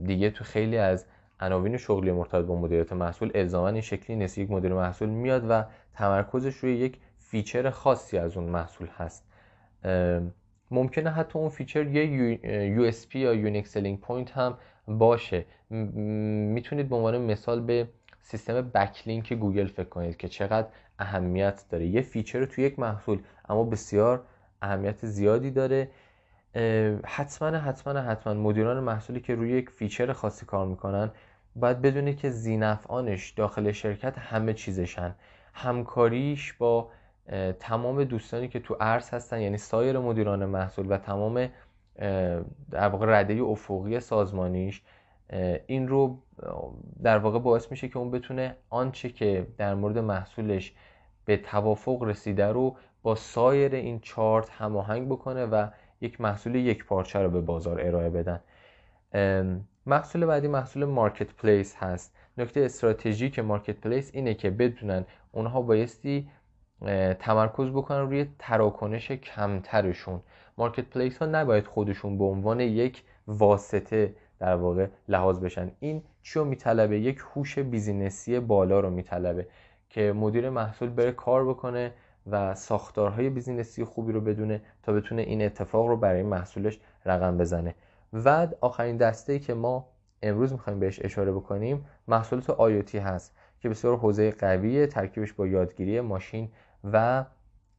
دیگه 0.04 0.30
تو 0.30 0.44
خیلی 0.44 0.78
از 0.78 1.06
عناوین 1.40 1.76
شغلی 1.76 2.12
مرتبط 2.12 2.44
با 2.44 2.56
مدیریت 2.56 2.92
محصول 2.92 3.30
الزاما 3.34 3.68
این 3.68 3.80
شکلی 3.80 4.16
نیست. 4.16 4.38
یک 4.38 4.50
مدیر 4.50 4.72
محصول 4.74 5.08
میاد 5.08 5.50
و 5.50 5.64
تمرکزش 5.94 6.54
روی 6.54 6.76
یک 6.76 6.98
feature 7.32 7.70
خاصی 7.70 8.18
از 8.18 8.36
اون 8.36 8.48
محصول 8.48 8.88
هست. 8.98 9.24
ممکنه 10.70 11.10
حتی 11.10 11.38
اون 11.38 11.48
feature 11.48 11.86
یه 11.86 12.92
USP 12.92 13.14
یا 13.14 13.34
unique 13.34 13.68
selling 13.68 14.00
point 14.00 14.30
هم 14.30 14.58
باشه. 14.88 15.44
می‌تونید 15.70 16.88
به 16.88 16.96
عنوان 16.96 17.18
مثال 17.18 17.60
به 17.60 17.88
سیستم 18.20 18.60
backlink 18.62 19.32
گوگل 19.32 19.66
فکر 19.66 19.88
کنید 19.88 20.16
که 20.16 20.28
چقدر 20.28 20.68
اهمیت 20.98 21.64
داره. 21.70 21.86
یه 21.86 22.02
feature 22.02 22.44
توی 22.44 22.64
یک 22.64 22.78
محصول 22.78 23.18
اما 23.48 23.64
بسیار 23.64 24.24
اهمیت 24.62 25.06
زیادی 25.06 25.50
داره. 25.50 25.88
حتما 27.04 27.48
حتما 27.48 28.00
حتما 28.00 28.34
مدیران 28.34 28.80
محصولی 28.80 29.20
که 29.20 29.34
روی 29.34 29.50
یک 29.50 29.70
feature 29.70 30.12
خاصی 30.12 30.46
کار 30.46 30.66
می‌کنن 30.66 31.10
باید 31.56 31.82
بدونه 31.82 32.14
که 32.14 32.30
ذینفعانش 32.30 33.30
داخل 33.30 33.72
شرکت 33.72 34.18
همه 34.18 34.54
چیزشن. 34.54 35.14
همکاریش 35.54 36.52
با 36.52 36.88
تمام 37.60 38.04
دوستانی 38.04 38.48
که 38.48 38.60
تو 38.60 38.76
عرض 38.80 39.10
هستن 39.10 39.40
یعنی 39.40 39.58
سایر 39.58 39.98
مدیران 39.98 40.44
محصول 40.44 40.86
و 40.92 40.96
تمام 40.96 41.48
در 42.70 42.88
واقع 42.88 43.20
رده 43.20 43.42
افقی 43.42 44.00
سازمانیش 44.00 44.82
این 45.66 45.88
رو 45.88 46.18
در 47.02 47.18
واقع 47.18 47.38
باعث 47.38 47.70
میشه 47.70 47.88
که 47.88 47.98
اون 47.98 48.10
بتونه 48.10 48.56
آنچه 48.70 49.08
که 49.08 49.46
در 49.58 49.74
مورد 49.74 49.98
محصولش 49.98 50.72
به 51.24 51.36
توافق 51.36 52.02
رسیده 52.02 52.46
رو 52.46 52.76
با 53.02 53.14
سایر 53.14 53.74
این 53.74 54.00
چارت 54.00 54.50
هماهنگ 54.50 55.08
بکنه 55.08 55.46
و 55.46 55.66
یک 56.00 56.20
محصول 56.20 56.54
یک 56.54 56.84
پارچه 56.84 57.18
رو 57.18 57.30
به 57.30 57.40
بازار 57.40 57.80
ارائه 57.80 58.10
بدن. 58.10 58.40
محصول 59.86 60.26
بعدی 60.26 60.48
محصول 60.48 60.84
marketplace 60.84 61.76
هست. 61.76 62.16
نکته 62.38 62.60
استراتژیک 62.60 63.38
marketplace 63.38 64.10
اینه 64.14 64.34
که 64.34 64.50
بدونن 64.50 65.04
اونها 65.32 65.62
بایستی 65.62 66.28
تمرکز 67.18 67.68
بکنن 67.68 68.00
روی 68.00 68.26
تراکنش 68.38 69.12
کمترشون. 69.12 70.20
marketplace 70.58 71.18
ها 71.18 71.26
نباید 71.26 71.66
خودشون 71.66 72.18
به 72.18 72.24
عنوان 72.24 72.60
یک 72.60 73.02
واسطه 73.26 74.14
در 74.38 74.54
واقع 74.56 74.86
لحاظ 75.08 75.40
بشن. 75.40 75.70
این 75.80 76.02
چی 76.22 76.38
رو 76.38 76.44
میطلبه؟ 76.44 77.00
یک 77.00 77.18
هوش 77.34 77.58
business 77.58 78.31
ی 78.31 78.40
بالا 78.40 78.80
رو 78.80 78.90
میطلبه 78.90 79.46
که 79.88 80.12
مدیر 80.12 80.50
محصول 80.50 80.90
بره 80.90 81.12
کار 81.12 81.48
بکنه 81.48 81.92
و 82.30 82.54
ساختارهای 82.54 83.30
بیزینسی 83.30 83.84
خوبی 83.84 84.12
رو 84.12 84.20
بدونه 84.20 84.60
تا 84.82 84.92
بتونه 84.92 85.22
این 85.22 85.42
اتفاق 85.42 85.86
رو 85.86 85.96
برای 85.96 86.22
محصولش 86.22 86.80
رقم 87.06 87.38
بزنه. 87.38 87.74
و 88.12 88.48
آخرین 88.60 88.96
دسته 88.96 89.38
که 89.38 89.54
ما 89.54 89.88
امروز 90.22 90.52
می‌خوایم 90.52 90.80
بهش 90.80 91.00
اشاره 91.04 91.32
بکنیم 91.32 91.84
محصولات 92.08 92.50
آیوتی 92.50 92.98
هست 92.98 93.36
که 93.60 93.68
بسیار 93.68 93.96
حوزه 93.96 94.30
قویه 94.30 94.86
ترکیبش 94.86 95.32
با 95.32 95.46
یادگیری 95.46 96.00
ماشین 96.00 96.48
و 96.84 97.24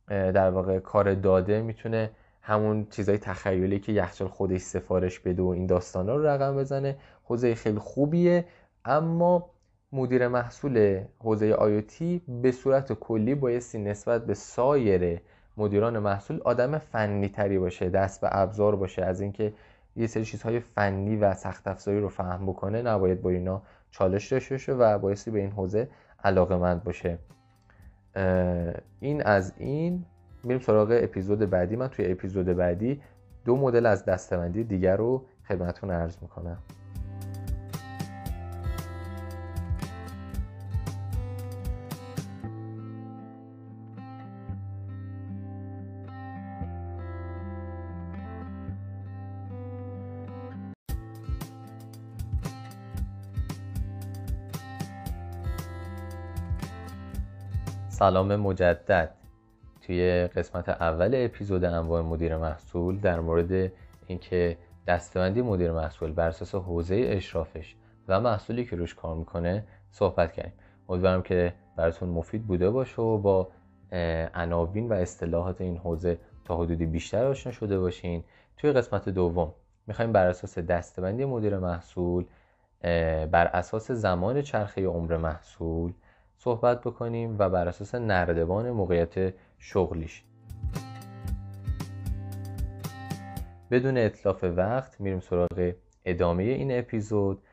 در 0.07 0.49
واقع 0.49 0.79
کار 0.79 1.13
داده 1.13 1.61
می‌تونه 1.61 2.11
همون 2.41 2.87
چیزای 2.89 3.17
تخیلی 3.17 3.79
که 3.79 3.91
یخچال 3.91 4.27
خودش 4.27 4.61
سفارش 4.61 5.19
بده 5.19 5.41
و 5.41 5.47
این 5.47 5.65
داستانا 5.65 6.15
رو 6.15 6.27
رقم 6.27 6.55
بزنه. 6.55 6.97
حوزه 7.23 7.55
خیلی 7.55 7.79
خوبیه 7.79 8.45
اما 8.85 9.49
مدیر 9.91 10.27
محصول 10.27 11.03
حوزه 11.19 11.53
آیوتی 11.53 12.21
به 12.41 12.51
صورت 12.51 12.93
کلی 12.93 13.35
بایستی 13.35 13.77
نسبت 13.77 14.25
به 14.25 14.33
سایر 14.33 15.21
مدیران 15.57 15.99
محصول 15.99 16.41
آدم 16.45 16.77
فنی 16.77 17.29
تری 17.29 17.59
باشه 17.59 17.89
دست 17.89 18.21
به 18.21 18.27
ابزار 18.31 18.75
باشه. 18.75 19.05
از 19.05 19.21
اینکه 19.21 19.53
یه 19.95 20.07
سری 20.07 20.25
چیزهای 20.25 20.59
فنی 20.59 21.15
و 21.15 21.33
سخت 21.33 21.67
افزاری 21.67 21.99
رو 21.99 22.09
فهم 22.09 22.45
بکنه 22.45 22.81
نباید 22.81 23.21
با 23.21 23.29
اینا 23.29 23.61
چالش 23.91 24.33
داشته 24.33 24.55
باشه 24.55 24.73
و 24.73 24.97
بایستی 24.97 25.31
به 25.31 25.39
این 25.39 25.51
حوزه 25.51 25.89
علاقه 26.23 26.57
مند 26.57 26.83
باشه. 26.83 27.19
این 28.99 29.23
از 29.23 29.53
این 29.57 30.05
میریم 30.43 30.59
سراغ 30.61 30.99
اپیزود 31.01 31.39
بعدی. 31.39 31.75
من 31.75 31.87
توی 31.87 32.11
اپیزود 32.11 32.45
بعدی 32.45 33.01
دو 33.45 33.55
مدل 33.57 33.85
از 33.85 34.05
دستبندی 34.05 34.63
دیگر 34.63 34.97
رو 34.97 35.25
خدمتتون 35.47 35.91
عرض 35.91 36.17
می‌کنم. 36.21 36.57
سلام 57.93 58.35
مجدد. 58.35 59.09
توی 59.81 60.27
قسمت 60.27 60.69
اول 60.69 61.11
اپیزود 61.13 61.63
انواع 61.63 62.01
مدیر 62.01 62.37
محصول 62.37 62.99
در 62.99 63.19
مورد 63.19 63.71
اینکه 64.07 64.57
دستبندی 64.87 65.41
مدیر 65.41 65.71
محصول 65.71 66.11
بر 66.11 66.27
اساس 66.27 66.55
حوزه 66.55 66.95
اشرافش 67.07 67.75
و 68.07 68.19
محصولی 68.19 68.65
که 68.65 68.75
روش 68.75 68.95
کار 68.95 69.15
می‌کنه 69.15 69.63
صحبت 69.91 70.31
کردیم. 70.31 70.53
امیدوارم 70.89 71.21
که 71.21 71.53
براتون 71.75 72.09
مفید 72.09 72.47
بوده 72.47 72.69
باشه 72.69 73.01
و 73.01 73.17
با 73.17 73.47
عناوین 74.35 74.89
و 74.89 74.93
اصطلاحات 74.93 75.61
این 75.61 75.77
حوزه 75.77 76.17
تا 76.45 76.57
حدودی 76.57 76.85
بیشتر 76.85 77.25
آشنا 77.25 77.53
شده 77.53 77.79
باشین. 77.79 78.23
توی 78.57 78.71
قسمت 78.71 79.09
دوم 79.09 79.53
می‌خوایم 79.87 80.11
بر 80.11 80.27
اساس 80.27 80.59
دستبندی 80.59 81.25
مدیر 81.25 81.57
محصول 81.57 82.25
بر 83.31 83.47
اساس 83.53 83.91
زمان 83.91 84.41
چرخه 84.41 84.85
عمر 84.85 85.17
محصول 85.17 85.93
صحبت 86.43 86.81
بکنیم 86.81 87.35
و 87.39 87.49
بر 87.49 87.67
اساس 87.67 87.95
نردبان 87.95 88.71
موقعیت 88.71 89.33
شغلیش. 89.59 90.23
بدون 93.71 93.97
اطلاف 93.97 94.43
وقت 94.43 95.01
میریم 95.01 95.19
سراغ 95.19 95.71
ادامه 96.05 96.43
این 96.43 96.79
اپیزود 96.79 97.43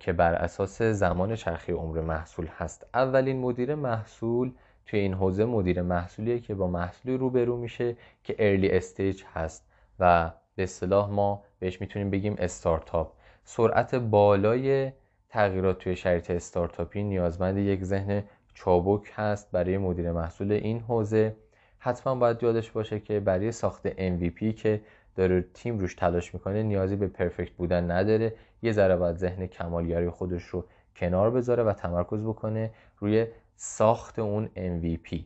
که 0.00 0.14
بر 0.16 0.34
اساس 0.34 0.82
زمان 0.82 1.34
چرخی 1.34 1.72
عمر 1.72 2.00
محصول 2.00 2.46
هست. 2.46 2.86
اولین 2.94 3.40
مدیر 3.40 3.74
محصول 3.74 4.52
توی 4.86 5.00
این 5.00 5.14
حوزه 5.14 5.44
مدیر 5.44 5.82
محصولیه 5.82 6.40
که 6.40 6.54
با 6.54 6.66
محصولی 6.66 7.16
روبرو 7.16 7.56
میشه 7.56 7.96
که 8.24 8.36
ارلی 8.38 8.70
استیج 8.70 9.22
هست 9.34 9.64
و 10.00 10.30
به 10.56 10.62
اصطلاح 10.62 11.10
ما 11.10 11.42
بهش 11.58 11.80
می‌تونیم 11.80 12.10
بگیم 12.10 12.34
استارتاپ 12.38 13.12
سرعت 13.44 13.94
بالای 13.94 14.92
تغییرات 15.28 15.78
توی 15.78 15.96
شرایط 15.96 16.30
استارتاپی 16.30 17.02
نیازمند 17.02 17.58
یک 17.58 17.84
ذهن 17.84 18.22
چابک 18.54 19.12
هست 19.14 19.50
برای 19.52 19.78
مدیر 19.78 20.12
محصول 20.12 20.52
این 20.52 20.80
حوزه. 20.80 21.36
حتما 21.78 22.14
باید 22.14 22.42
یادش 22.42 22.70
باشه 22.70 23.00
که 23.00 23.20
برای 23.20 23.52
ساخت 23.52 23.88
MVP 23.88 24.54
که 24.54 24.80
داره 25.16 25.44
تیم 25.54 25.78
روش 25.78 25.94
تلاش 25.94 26.34
می‌کنه 26.34 26.62
نیازی 26.62 26.96
به 26.96 27.06
پرفکت 27.06 27.52
بودن 27.52 27.90
نداره. 27.90 28.34
یه 28.62 28.72
ذره 28.72 28.96
باید 28.96 29.16
ذهن 29.16 29.46
کمالگری 29.46 30.10
خودش 30.10 30.42
رو 30.42 30.64
کنار 30.96 31.30
بذاره 31.30 31.62
و 31.62 31.72
تمرکز 31.72 32.22
بکنه 32.22 32.70
روی 32.98 33.26
ساخت 33.56 34.18
اون 34.18 34.50
MVP 34.56 35.18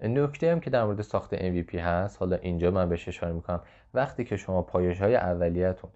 نکته 0.00 0.52
هم 0.52 0.60
که 0.60 0.70
در 0.70 0.84
مورد 0.84 1.02
ساخت 1.02 1.36
MVP 1.36 1.74
هست 1.74 2.20
حالا 2.20 2.36
اینجا 2.36 2.70
من 2.70 2.88
بهش 2.88 3.08
اشاره 3.08 3.32
می‌کنم. 3.32 3.60
وقتی 3.94 4.24
که 4.24 4.36
شما 4.36 4.62
پایش 4.62 5.00
های 5.00 5.16
اولیتون 5.16 5.90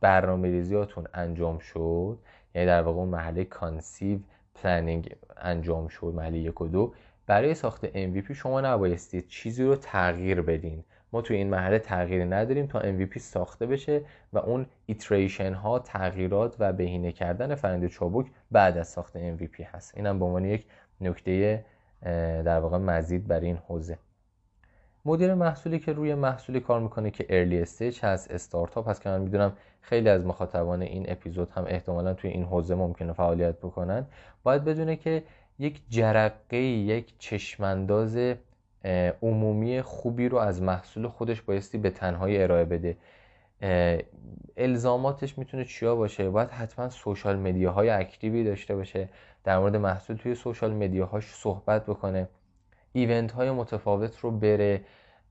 برنامه 0.00 0.48
ریزیاتون 0.48 1.06
انجام 1.14 1.58
شد 1.58 2.18
یعنی 2.54 2.66
در 2.66 2.82
واقع 2.82 2.98
اون 2.98 3.08
مرحله 3.08 3.44
conceive 3.44 4.18
planning 4.54 5.16
انجام 5.36 5.88
شد 5.88 6.12
مرحله 6.16 6.38
یک 6.38 6.60
و 6.60 6.68
دو. 6.68 6.94
برای 7.26 7.54
ساخت 7.54 7.86
MVP 7.86 8.32
شما 8.32 8.60
نبایستید 8.60 9.28
چیزی 9.28 9.64
رو 9.64 9.76
تغییر 9.76 10.42
بدین. 10.42 10.84
ما 11.12 11.22
توی 11.22 11.36
این 11.36 11.50
مرحله 11.50 11.78
تغییری 11.78 12.24
نداریم 12.24 12.66
تا 12.66 12.80
MVP 12.80 13.18
ساخته 13.18 13.66
بشه 13.66 14.02
و 14.32 14.38
اون 14.38 14.66
iteration 14.86 15.54
ها 15.54 15.78
تغییرات 15.78 16.56
و 16.58 16.72
بهینه 16.72 17.12
کردن 17.12 17.54
فرایند 17.54 17.88
چابک 17.88 18.26
بعد 18.50 18.78
از 18.78 18.88
ساخت 18.88 19.36
MVP 19.36 19.60
هست. 19.60 19.96
اینم 19.96 20.18
به 20.18 20.24
عنوان 20.24 20.44
یک 20.44 20.66
نکته 21.00 21.64
در 22.44 22.60
واقع 22.60 22.78
مزید 22.78 23.26
برای 23.26 23.46
این 23.46 23.58
حوزه. 23.68 23.98
مدیر 25.04 25.34
محصولی 25.34 25.78
که 25.78 25.92
روی 25.92 26.14
محصولی 26.14 26.60
کار 26.60 26.80
می‌کنه 26.80 27.10
که 27.10 27.26
ارلی 27.28 27.60
استیج 27.62 28.00
هست 28.02 28.30
استارتاپ 28.30 28.88
هست 28.88 29.02
که 29.02 29.08
من 29.08 29.20
می‌دونم 29.20 29.52
خیلی 29.80 30.08
از 30.08 30.26
مخاطبان 30.26 30.82
این 30.82 31.04
اپیزود 31.08 31.50
هم 31.50 31.64
احتمالا 31.68 32.14
توی 32.14 32.30
این 32.30 32.44
حوزه 32.44 32.74
ممکنه 32.74 33.12
فعالیت 33.12 33.58
بکنن. 33.58 34.06
باید 34.42 34.64
بدونه 34.64 34.96
که 34.96 35.22
یک 35.58 35.82
جرقه 35.88 36.56
یک 36.56 37.14
چشمانداز 37.18 38.34
عمومی 39.22 39.82
خوبی 39.82 40.28
رو 40.28 40.38
از 40.38 40.62
محصول 40.62 41.08
خودش 41.08 41.42
بایستی 41.42 41.78
به 41.78 41.90
تنهایی 41.90 42.42
ارائه 42.42 42.64
بده. 42.64 42.96
الزاماتش 44.56 45.38
می‌تونه 45.38 45.64
چیا 45.64 45.96
باشه؟ 45.96 46.30
باید 46.30 46.50
حتما 46.50 46.88
سوشال 46.88 47.36
مدیاهای 47.36 47.90
اکتیوی 47.90 48.44
داشته 48.44 48.74
باشه. 48.74 49.08
در 49.44 49.58
مورد 49.58 49.76
محصول 49.76 50.16
توی 50.16 50.34
social 50.34 50.72
media 50.74 51.05
هاش 51.05 51.24
صحبت 51.34 51.86
بکنه. 51.86 52.28
event 52.92 53.32
های 53.32 53.50
متفاوت 53.50 54.18
رو 54.18 54.30
بره 54.30 54.80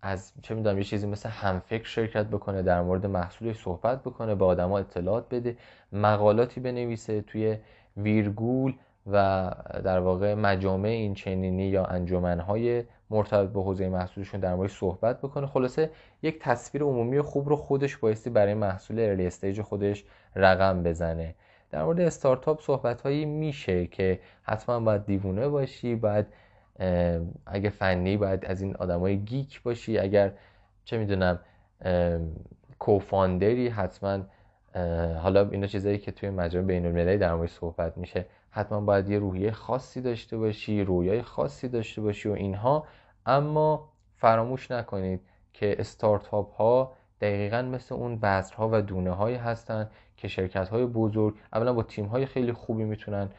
از 0.02 0.34
چه 0.42 0.56
می‌دونم 0.56 0.78
یه 0.78 0.84
چیزی 0.84 1.08
مثل 1.08 1.30
همفکر 1.30 1.84
شرکت 1.84 2.26
بکنه 2.26 2.62
در 2.62 2.82
مورد 2.82 3.06
محصولش 3.06 3.56
صحبت 3.62 4.02
بکنه 4.02 4.36
به 4.36 4.46
آدما 4.46 4.80
اطلاعات 4.80 5.30
بده 5.30 5.58
مقالاتی 5.92 6.60
بنویسه 6.60 7.22
توی 7.22 7.58
ویرگول 7.98 8.74
و 9.12 9.52
در 9.84 10.00
واقع 10.00 10.34
مجامع 10.34 10.90
این 10.90 11.14
چنینی 11.14 11.68
یا 11.68 11.86
انجمنهای 11.86 12.84
مرتبط 13.10 13.50
به 13.50 13.62
حوزه 13.62 13.90
محصولشون 13.90 14.40
در 14.40 14.56
مورد 14.56 14.70
صحبت 14.70 15.20
بکنه. 15.20 15.48
خلاصه 15.48 15.90
یک 16.24 16.40
تصویر 16.40 16.84
عمومی 16.84 17.22
خوب 17.22 17.50
رو 17.50 17.56
خودش 17.56 17.98
بایستی 17.98 18.30
برای 18.30 18.54
محصول 18.54 19.00
early 19.00 19.28
stage 19.28 19.62
خودش 19.62 20.04
رقم 20.36 20.84
بزنه. 20.84 21.36
در 21.72 21.84
مورد 21.84 22.00
استارتاپ 22.00 22.62
صحبت 22.62 23.02
هایی 23.02 23.26
میشه 23.26 23.88
که 23.88 24.20
حتما 24.44 24.80
باید 24.80 25.06
دیوونه 25.06 25.48
باشی 25.48 25.96
باید 25.96 26.26
اگه 27.46 27.70
فنی 27.70 28.18
باید 28.18 28.46
از 28.46 28.62
این 28.62 28.76
آدمای 28.76 29.18
گیک 29.18 29.62
باشی. 29.62 30.00
اگر 30.00 30.32
چه 30.86 30.98
می‌دونم 30.98 31.40
کوفاندری 32.80 33.68
حتما 33.68 34.20
حالا 35.24 35.50
اینا 35.50 35.68
چیزایی 35.68 35.98
که 35.98 36.12
توی 36.12 36.30
مجموعه 36.30 36.68
بین 36.68 36.86
المللی 36.86 37.18
در 37.18 37.36
مورد 37.36 37.50
صحبت 37.50 37.98
میشه 37.98 38.26
حتما 38.50 38.82
باید 38.82 39.10
یه 39.10 39.20
روحیه 39.20 39.52
خاصی 39.52 40.02
داشته 40.02 40.38
باشی 40.38 40.84
رویای 40.84 41.22
خاصی 41.22 41.68
داشته 41.68 42.02
باشی 42.02 42.30
و 42.30 42.32
اینها. 42.32 42.88
اما 43.26 43.90
فراموش 44.16 44.72
نکنید 44.72 45.22
که 45.54 45.76
استارتاپ 45.80 46.54
ها 46.54 46.94
دقیقا 47.22 47.62
مثل 47.62 47.96
اون 47.96 48.20
بذرها 48.20 48.70
و 48.72 48.82
دونه 48.82 49.12
هایی 49.12 49.36
هستن 49.36 49.90
که 50.18 50.28
شرکت 50.28 50.70
های 50.70 50.86
بزرگ 50.86 51.36
اولا 51.54 51.74
با 51.74 51.84
تیم 51.84 52.06
های 52.06 52.26
خیلی 52.26 52.54
خوبی 52.54 52.84
می‌تونن 52.84 53.30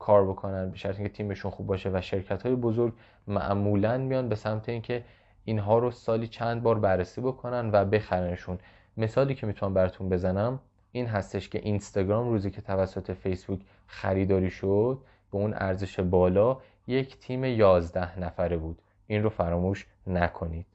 کار 0.00 0.26
بکنن 0.26 0.70
به 0.70 0.76
شرط 0.76 0.94
اینکه 0.94 1.12
تیمشون 1.12 1.50
خوب 1.50 1.66
باشه 1.66 1.90
و 1.92 2.00
شرکت 2.00 2.46
های 2.46 2.54
بزرگ 2.54 2.92
معمولا 3.26 3.98
میان 3.98 4.28
به 4.28 4.34
سمت 4.34 4.68
اینکه 4.68 5.04
اینها 5.44 5.78
رو 5.78 5.90
سالی 5.90 6.26
چند 6.26 6.62
بار 6.62 6.78
بررسی 6.78 7.20
بکنن 7.20 7.70
و 7.72 7.84
بخرنشون. 7.84 8.58
مثالی 8.96 9.34
که 9.34 9.46
می‌تونم 9.46 9.74
براتون 9.74 10.08
بزنم 10.08 10.60
این 10.92 11.06
هستش 11.06 11.48
که 11.48 11.58
اینستاگرام 11.58 12.28
روزی 12.28 12.50
که 12.50 12.60
توسط 12.60 13.12
فیسبوک 13.12 13.60
خریداری 13.86 14.50
شد 14.50 14.98
به 15.32 15.38
اون 15.38 15.54
ارزش 15.54 16.00
بالا 16.00 16.58
یک 16.86 17.18
تیم 17.18 17.44
11 17.44 18.20
نفره 18.20 18.56
بود. 18.56 18.82
این 19.06 19.22
رو 19.22 19.30
فراموش 19.30 19.86
نکنید. 20.06 20.66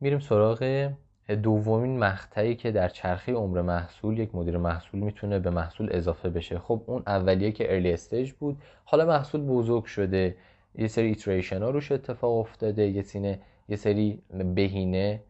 میریم 0.00 0.18
سراغ 0.18 0.92
دومین 1.36 1.98
مقطعی 1.98 2.54
که 2.56 2.70
در 2.70 2.88
چرخه 2.88 3.32
عمر 3.32 3.62
محصول 3.62 4.18
یک 4.18 4.34
مدیر 4.34 4.58
محصول 4.58 5.00
می‌تونه 5.00 5.38
به 5.38 5.50
محصول 5.50 5.88
اضافه 5.92 6.28
بشه. 6.28 6.58
خب 6.58 6.82
اون 6.86 7.02
اولیه 7.06 7.52
که 7.52 7.74
early 7.74 7.92
stage 7.92 8.32
بود. 8.32 8.56
حالا 8.84 9.06
محصول 9.06 9.46
بزرگ 9.46 9.84
شده. 9.84 10.36
یه 10.74 10.88
سری 10.88 11.06
iteration 11.06 11.62
ها 11.62 11.70
روش 11.70 11.92
اتفاق 11.92 12.36
افتاده. 12.38 12.86
یه 12.86 13.02
سینه 13.02 13.40
یه 13.68 13.76
سری 13.76 14.22
بهینه 14.54 15.22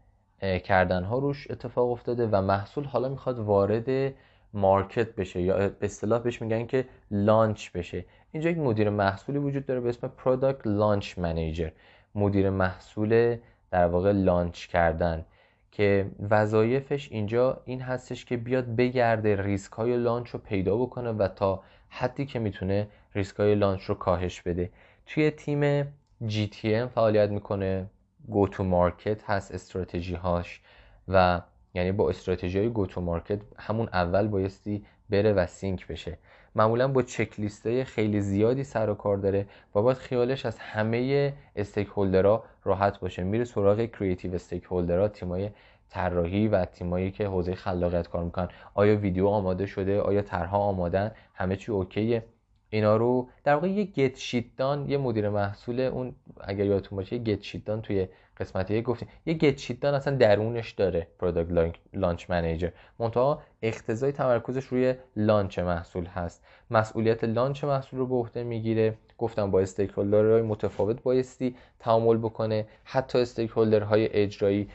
کردن 0.64 1.04
ها 1.04 1.18
روش 1.18 1.50
اتفاق 1.50 1.90
افتاده 1.90 2.28
و 2.32 2.42
محصول 2.42 2.84
حالا 2.84 3.08
می‌خواد 3.08 3.38
وارد 3.38 4.14
market 4.54 5.14
بشه 5.14 5.42
یا 5.42 5.56
به 5.56 5.74
اصطلاح 5.82 6.22
بهش 6.22 6.42
میگن 6.42 6.66
که 6.66 6.84
launch 7.10 7.70
بشه. 7.72 8.04
اینجا 8.32 8.50
یک 8.50 8.58
مدیر 8.58 8.90
محصولی 8.90 9.38
وجود 9.38 9.66
داره 9.66 9.80
به 9.80 9.88
اسم 9.88 10.08
product 10.08 10.66
launch 10.66 11.18
manager 11.18 11.70
مدیر 12.14 12.50
محصول 12.50 13.36
در 13.70 13.86
واقع 13.86 14.12
launch 14.12 14.66
کردن. 14.66 15.24
که 15.70 16.10
وظایفش 16.30 17.08
اینجا 17.12 17.62
این 17.64 17.80
هستش 17.80 18.24
که 18.24 18.36
بیاد 18.36 18.76
بگرده 18.76 19.42
ریسک 19.42 19.72
های 19.72 19.96
launch 19.96 20.30
رو 20.30 20.38
پیدا 20.38 20.76
بکنه 20.76 21.10
و 21.12 21.28
تا 21.28 21.62
حدی 21.88 22.26
که 22.26 22.38
می‌تونه 22.38 22.88
ریسک 23.14 23.36
های 23.36 23.54
launch 23.54 23.82
رو 23.82 23.94
کاهش 23.94 24.42
بده. 24.42 24.70
توی 25.06 25.30
تیم 25.30 25.82
GTM 26.28 26.88
فعالیت 26.94 27.30
می‌کنه 27.30 27.86
go 28.28 28.48
to 28.48 28.64
market 28.64 29.30
هست 29.30 29.54
استراتژی 29.54 30.14
هاش 30.14 30.60
و 31.08 31.40
یعنی 31.74 31.92
با 31.92 32.08
استراتژی 32.08 32.58
های 32.58 32.68
go 32.68 32.86
to 32.86 33.00
market 33.00 33.40
همون 33.56 33.88
اول 33.92 34.28
بایستی 34.28 34.84
بره 35.10 35.32
و 35.32 35.46
سینک 35.46 35.86
بشه. 35.86 36.18
معمولا 36.58 36.88
با 36.88 37.02
چک 37.02 37.40
های 37.64 37.84
خیلی 37.84 38.20
زیادی 38.20 38.64
سر 38.64 38.90
و 38.90 38.94
کار 38.94 39.16
داره 39.16 39.46
و 39.74 39.82
باید 39.82 39.96
خیالش 39.96 40.46
از 40.46 40.58
همه 40.58 41.32
استیک 41.56 41.88
هولدرها 41.88 42.44
راحت 42.64 43.00
باشه. 43.00 43.22
میره 43.22 43.44
سراغ 43.44 43.84
کریتیو 43.84 44.34
استیک 44.34 44.64
هولدرها 44.64 45.08
تیمای 45.08 45.50
طراحی 45.90 46.48
و 46.48 46.64
تیمایی 46.64 47.10
که 47.10 47.26
حوزه 47.26 47.54
خلاقیت 47.54 48.08
کار 48.08 48.24
می‌کنن. 48.24 48.48
آیا 48.74 48.96
ویدیو 48.96 49.26
آماده 49.26 49.66
شده؟ 49.66 50.00
آیا 50.00 50.22
طرحها 50.22 50.58
آمادن؟ 50.58 51.10
همه 51.34 51.56
چی 51.56 51.72
اوکیه. 51.72 52.24
اینا 52.70 52.96
رو 52.96 53.28
در 53.44 53.54
واقع 53.54 53.68
یه 53.68 53.84
گت 53.84 54.16
شیت 54.16 54.44
یه 54.86 54.98
مدیر 54.98 55.28
محصول 55.28 55.80
اون 55.80 56.14
اگر 56.40 56.64
یادتون 56.64 56.96
باشه 56.96 57.18
گت 57.18 57.42
شیت 57.42 57.80
توی 57.82 58.08
قسمتی 58.40 58.82
گفتیم. 58.82 59.08
یه 59.26 59.34
گت 59.34 59.58
شیت 59.58 59.84
اصلا 59.84 60.16
درونش 60.16 60.72
داره 60.72 61.06
پروداکت 61.18 61.78
لانچ 61.92 62.30
منیجر 62.30 62.70
منتها 62.98 63.42
اقتضای 63.62 64.12
تمرکزش 64.12 64.64
روی 64.64 64.94
launch 65.16 65.58
محصول 65.58 66.06
هست. 66.06 66.44
مسئولیت 66.70 67.24
launch 67.24 67.64
محصول 67.64 67.98
رو 68.00 68.06
به 68.06 68.14
عهده 68.14 68.44
می‌گیره. 68.44 68.94
گفتم 69.18 69.50
با 69.50 69.60
stake 69.60 69.90
های 69.90 70.42
متفاوت 70.42 71.02
بایستی 71.02 71.56
تعامل 71.78 72.16
بکنه. 72.16 72.66
حتی 72.84 73.18
stake 73.18 73.50
های 73.50 74.08
اجرایی 74.12 74.68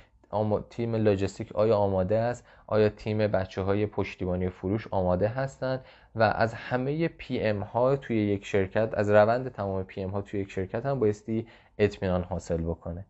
تیم 0.70 0.96
لجستیک 0.96 1.56
آیا 1.56 1.78
آماده 1.78 2.18
است؟ 2.18 2.46
آیا 2.68 2.90
تیم 2.90 3.18
بچه 3.18 3.62
های 3.62 3.86
پشتیبانی 3.86 4.50
فروش 4.50 4.88
آماده 4.92 5.28
هستند؟ 5.28 5.86
و 6.16 6.24
از 6.24 6.54
همه 6.54 7.08
PM 7.08 7.64
ها 7.64 7.96
توی 7.96 8.18
یک 8.18 8.46
شرکت 8.46 8.90
از 8.94 9.10
روند 9.10 9.52
تمام 9.52 9.84
PM 9.84 10.10
ها 10.10 10.22
توی 10.22 10.40
یک 10.40 10.52
شرکت 10.52 10.86
هم 10.86 11.00
بایستی 11.00 11.48
اطمینان 11.78 12.24
حاصل 12.24 12.58
بکنه. 12.58 13.06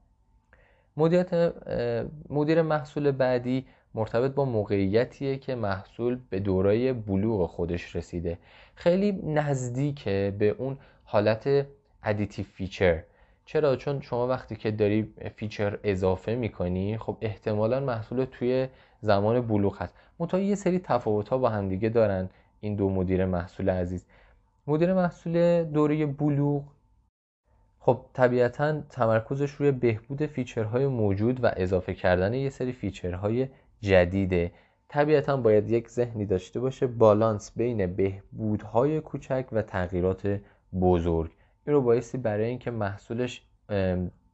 مدیریت 0.97 1.53
مدیر 2.29 2.61
محصول 2.61 3.11
بعدی 3.11 3.65
مرتبط 3.95 4.31
با 4.31 4.45
موقعیتیه 4.45 5.37
که 5.37 5.55
محصول 5.55 6.19
به 6.29 6.39
دوره 6.39 6.83
ی 6.83 6.93
بلوغ 6.93 7.49
خودش 7.49 7.95
رسیده. 7.95 8.37
خیلی 8.75 9.11
نزدیکه 9.11 10.35
به 10.39 10.49
اون 10.49 10.77
حالت 11.03 11.65
additive 12.03 12.45
feature 12.45 13.03
چرا؟ 13.45 13.75
چون 13.75 14.01
شما 14.01 14.27
وقتی 14.27 14.55
که 14.55 14.71
داری 14.71 15.13
feature 15.35 15.79
اضافه 15.83 16.35
می‌کنی 16.35 16.97
خب 16.97 17.17
احتمالا 17.21 17.79
محصول 17.79 18.25
توی 18.25 18.67
زمان 19.01 19.41
بلوغ 19.41 19.81
هست. 19.81 19.95
منتها 20.19 20.39
یه 20.39 20.55
سری 20.55 20.79
تفاوت 20.79 21.29
ها 21.29 21.37
با 21.37 21.49
همدیگه 21.49 21.89
دارن 21.89 22.29
این 22.59 22.75
دو 22.75 22.89
مدیر 22.89 23.25
محصول 23.25 23.69
عزیز. 23.69 24.05
مدیر 24.67 24.93
محصول 24.93 25.63
دوره 25.63 26.05
بلوغ 26.05 26.63
خب 27.85 28.05
طبیعتا 28.13 28.81
تمرکزش 28.89 29.51
روی 29.51 29.71
بهبود 29.71 30.25
feature 30.25 30.73
های 30.73 30.87
موجود 30.87 31.43
و 31.43 31.51
اضافه 31.55 31.93
کردن 31.93 32.33
یه 32.33 32.49
سری 32.49 32.71
feature 32.71 33.30
های 33.30 33.47
جدیده. 33.81 34.51
طبیعتا 34.87 35.37
باید 35.37 35.69
یک 35.69 35.89
ذهنی 35.89 36.25
داشته 36.25 36.59
باشه 36.59 36.87
بالانس 36.87 37.51
بین 37.55 37.95
بهبودهای 37.95 39.01
کوچک 39.01 39.45
و 39.51 39.61
تغییرات 39.61 40.39
بزرگ. 40.81 41.31
این 41.67 41.75
رو 41.75 41.81
بایستی 41.81 42.17
برای 42.17 42.45
اینکه 42.45 42.71
محصولش 42.71 43.41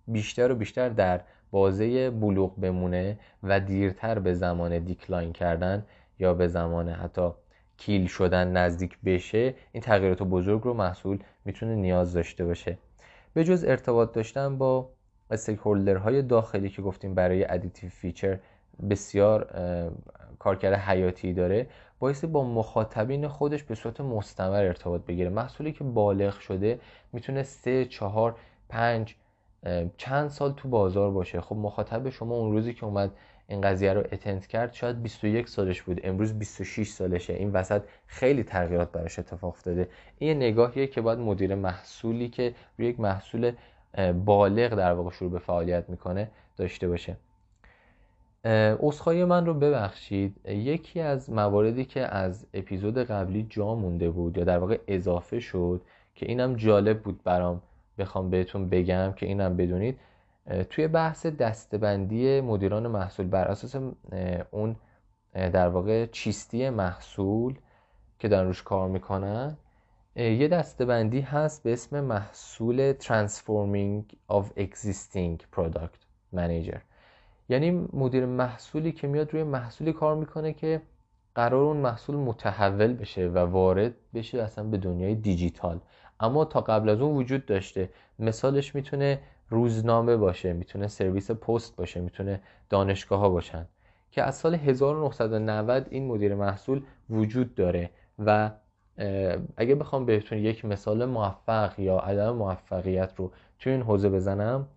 بیشتر 0.07 0.51
و 0.51 0.55
بیشتر 0.55 0.89
در 0.89 1.21
بازه 1.51 2.09
بلوغ 2.09 2.59
بمونه 2.59 3.19
و 3.43 3.59
دیرتر 3.59 4.19
به 4.19 4.33
زمان 4.33 4.79
decline 4.79 5.33
کردن 5.33 5.85
یا 6.19 6.33
به 6.33 6.47
زمان 6.47 6.89
حتی 6.89 7.29
kill 7.77 8.07
شدن 8.07 8.51
نزدیک 8.51 8.97
بشه 9.05 9.53
این 9.71 9.83
تغییرات 9.83 10.23
بزرگ 10.23 10.61
رو 10.61 10.73
محصول 10.73 11.19
می‌تونه 11.45 11.75
نیاز 11.75 12.13
داشته 12.13 12.45
باشه. 12.45 12.77
به 13.39 13.45
جز 13.45 13.63
ارتباط 13.63 14.11
داشتن 14.11 14.57
با 14.57 14.89
stakeholder 15.31 15.59
های 15.59 16.21
داخلی 16.21 16.69
که 16.69 16.81
گفتیم 16.81 17.15
برای 17.15 17.51
additive 17.51 17.89
feature 17.89 18.39
بسیار 18.89 19.47
کارکرد 20.39 20.73
حیاتی 20.73 21.33
داره 21.33 21.67
باعث 21.99 22.25
با 22.25 22.43
مخاطبین 22.43 23.27
خودش 23.27 23.63
به 23.63 23.75
صورت 23.75 24.01
مستمر 24.01 24.63
ارتباط 24.63 25.01
بگیره. 25.01 25.29
محصولی 25.29 25.71
که 25.71 25.83
بالغ 25.83 26.39
شده 26.39 26.79
می‌تونه 27.13 27.43
سه 27.43 27.85
چهار 27.85 28.35
پنج 28.69 29.15
چند 29.97 30.29
سال 30.29 30.53
تو 30.53 30.69
بازار 30.69 31.11
باشه. 31.11 31.41
خب 31.41 31.55
مخاطب 31.55 32.09
شما 32.09 32.35
اون 32.35 32.51
روزی 32.51 32.73
که 32.73 32.85
اومد 32.85 33.11
این 33.49 33.61
قضیه 33.61 33.93
رو 33.93 33.99
attend 33.99 34.47
کرد. 34.47 34.73
شاید 34.73 35.01
21 35.01 35.49
سالش 35.49 35.81
بود. 35.81 36.01
امروز 36.03 36.33
26 36.33 36.89
سالشه. 36.89 37.33
این 37.33 37.51
وسط 37.51 37.81
خیلی 38.07 38.43
تغییرات 38.43 38.91
براش 38.91 39.19
اتفاق 39.19 39.49
افتاده. 39.49 39.89
این 40.17 40.37
نگاهیه 40.37 40.87
که 40.87 41.01
باید 41.01 41.19
مدیر 41.19 41.55
محصولی 41.55 42.29
که 42.29 42.53
روی 42.77 42.87
یک 42.87 42.99
محصول 42.99 43.51
بالغ 44.25 44.75
در 44.75 44.93
واقع 44.93 45.11
شروع 45.11 45.31
به 45.31 45.39
فعالیت 45.39 45.89
می‌کنه 45.89 46.31
داشته 46.57 46.87
باشه. 46.87 47.15
اصخایی 48.83 49.25
من 49.25 49.45
رو 49.45 49.53
ببخشید. 49.53 50.47
یکی 50.47 50.99
از 50.99 51.29
مواردی 51.29 51.85
که 51.85 52.15
از 52.15 52.45
اپیزود 52.53 52.97
قبلی 52.97 53.45
جا 53.49 53.75
مونده 53.75 54.09
بود 54.09 54.37
یا 54.37 54.43
در 54.43 54.57
واقع 54.57 54.79
اضافه 54.87 55.39
شد 55.39 55.81
که 56.15 56.25
اینم 56.25 56.55
جالب 56.55 57.01
بود 57.01 57.23
برام 57.23 57.61
بخوام 57.97 58.29
بهتون 58.29 58.69
بگم 58.69 59.13
که 59.15 59.25
اینم 59.25 59.57
بدونید. 59.57 59.99
توی 60.69 60.87
بحث 60.87 61.25
دستبندی 61.25 62.41
مدیران 62.41 62.87
محصول 62.87 63.27
بر 63.27 63.45
اساس 63.45 63.75
اون 64.51 64.75
در 65.33 65.67
واقع 65.69 66.05
چیستی 66.05 66.69
محصول 66.69 67.59
که 68.19 68.27
دارن 68.27 68.47
روش 68.47 68.63
کار 68.63 68.89
می‌کنن 68.89 69.57
یه 70.15 70.47
دستبندی 70.47 71.21
هست 71.21 71.63
به 71.63 71.73
اسم 71.73 72.01
محصول 72.01 72.93
Transforming 72.93 74.15
of 74.31 74.45
Existing 74.57 75.37
Product 75.55 75.99
Manager. 76.35 76.79
یعنی 77.49 77.71
مدیر 77.93 78.25
محصولی 78.25 78.91
که 78.91 79.07
میاد 79.07 79.33
روی 79.33 79.43
محصولی 79.43 79.93
کار 79.93 80.15
می‌کنه 80.15 80.53
که 80.53 80.81
قرار 81.35 81.63
اون 81.63 81.77
محصول 81.77 82.15
متحول 82.15 82.93
بشه 82.93 83.27
و 83.27 83.37
وارد 83.37 83.93
بشه 84.13 84.41
اصلا 84.41 84.63
به 84.63 84.77
دنیای 84.77 85.15
دیجیتال. 85.15 85.79
اما 86.19 86.45
تا 86.45 86.61
قبل 86.61 86.89
از 86.89 87.01
اون 87.01 87.15
وجود 87.15 87.45
داشته. 87.45 87.89
مثالش 88.19 88.75
می‌تونه 88.75 89.19
روزنامه 89.49 90.17
باشه 90.17 90.53
می‌تونه 90.53 90.87
سرویس 90.87 91.31
پست 91.31 91.75
باشه 91.75 92.01
می‌تونه 92.01 92.41
دانشگاه 92.69 93.19
ها 93.19 93.29
باشن. 93.29 93.67
که 94.11 94.23
از 94.23 94.35
سال 94.35 94.55
1990 94.55 95.87
این 95.89 96.07
مدیر 96.07 96.35
محصول 96.35 96.81
وجود 97.09 97.55
داره 97.55 97.89
و 98.19 98.51
اگه 99.57 99.75
بخوام 99.75 100.05
بهتون 100.05 100.37
یک 100.37 100.65
مثال 100.65 101.05
موفق 101.05 101.79
یا 101.79 101.97
عدم 101.97 102.31
موفقیت 102.35 103.13
رو 103.17 103.31
توی 103.59 103.71
این 103.71 103.81
حوزه 103.81 104.09
بزنم 104.09 104.67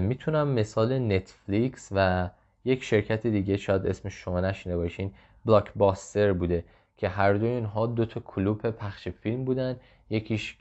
می‌تونم 0.00 0.48
مثال 0.48 0.98
نتفلیکس 1.12 1.88
و 1.92 2.30
یک 2.64 2.82
شرکت 2.82 3.26
دیگه 3.26 3.56
شاید 3.56 3.86
اسمش 3.86 4.14
شما 4.14 4.40
نشینه 4.40 4.76
باشین 4.76 5.12
بلاک 5.44 5.72
باستر 5.76 6.32
بوده. 6.32 6.64
که 6.96 7.08
هر 7.08 7.32
دوی 7.32 7.48
اینها 7.48 7.86
دو 7.86 8.04
تا 8.04 8.20
کلوپ 8.20 8.66
پخش 8.66 9.08
فیلم 9.08 9.44
بودن. 9.44 9.76
یکیش 10.10 10.56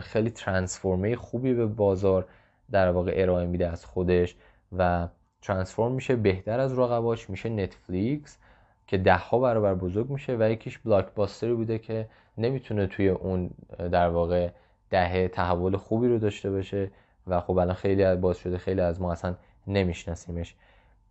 خیلی 0.00 0.30
ترانسفورمه 0.30 1.16
خوبی 1.16 1.54
به 1.54 1.66
بازار 1.66 2.26
در 2.70 2.90
واقع 2.90 3.12
ارائه 3.16 3.46
میده 3.46 3.68
از 3.68 3.84
خودش 3.84 4.36
و 4.78 5.08
ترانسفورم 5.42 5.92
میشه 5.92 6.16
بهتر 6.16 6.60
از 6.60 6.78
رقباش 6.78 7.30
میشه 7.30 7.48
نتفلیکس 7.48 8.38
که 8.86 8.98
ده 8.98 9.16
ها 9.16 9.38
برابر 9.38 9.74
بزرگ 9.74 10.10
میشه 10.10 10.36
و 10.40 10.50
یکیش 10.50 10.78
بلاک 10.78 11.06
باستری 11.14 11.54
بوده 11.54 11.78
که 11.78 12.08
نمی‌تونه 12.38 12.86
توی 12.86 13.08
اون 13.08 13.50
در 13.78 14.08
واقع 14.08 14.50
دهه 14.90 15.28
تحول 15.28 15.76
خوبی 15.76 16.08
رو 16.08 16.18
داشته 16.18 16.50
باشه 16.50 16.90
و 17.26 17.40
خب 17.40 17.58
الان 17.58 17.74
خیلی 17.74 18.16
باز 18.16 18.36
شده 18.36 18.58
خیلی 18.58 18.80
از 18.80 19.00
ما 19.00 19.12
اصلا 19.12 19.34
نمیشناسیمش. 19.66 20.54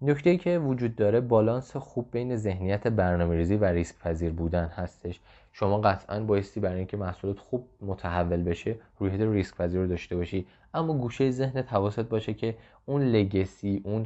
نکته 0.04 0.38
که 0.38 0.60
وجود 0.60 0.96
داره 0.96 1.22
بالانس 1.22 1.78
خوب 1.78 2.08
بین 2.12 2.36
ذهنیت 2.36 2.88
برنامه 2.88 3.36
ریزی 3.36 3.56
و 3.56 3.66
ریسک 3.66 4.00
پذیر 4.00 4.32
بودن 4.32 4.66
هستش. 4.66 5.20
شما 5.52 5.82
قطعا 5.82 6.20
بایستی 6.20 6.60
برای 6.60 6.78
اینکه 6.78 6.98
محصولات 6.98 7.40
خوب 7.40 7.68
متحول 7.82 8.44
بشه 8.44 8.76
رویت 9.00 9.22
ریسک 9.22 9.56
پذیر 9.56 9.82
رو 9.82 9.88
داشته 9.88 10.16
باشی. 10.16 10.48
اما 10.74 10.94
گوشه 10.94 11.32
ذهنت 11.32 11.74
حواست 11.74 12.00
باشه 12.00 12.34
که 12.34 12.56
اون 12.86 13.02
لگسی 13.02 13.82
اون 13.86 14.06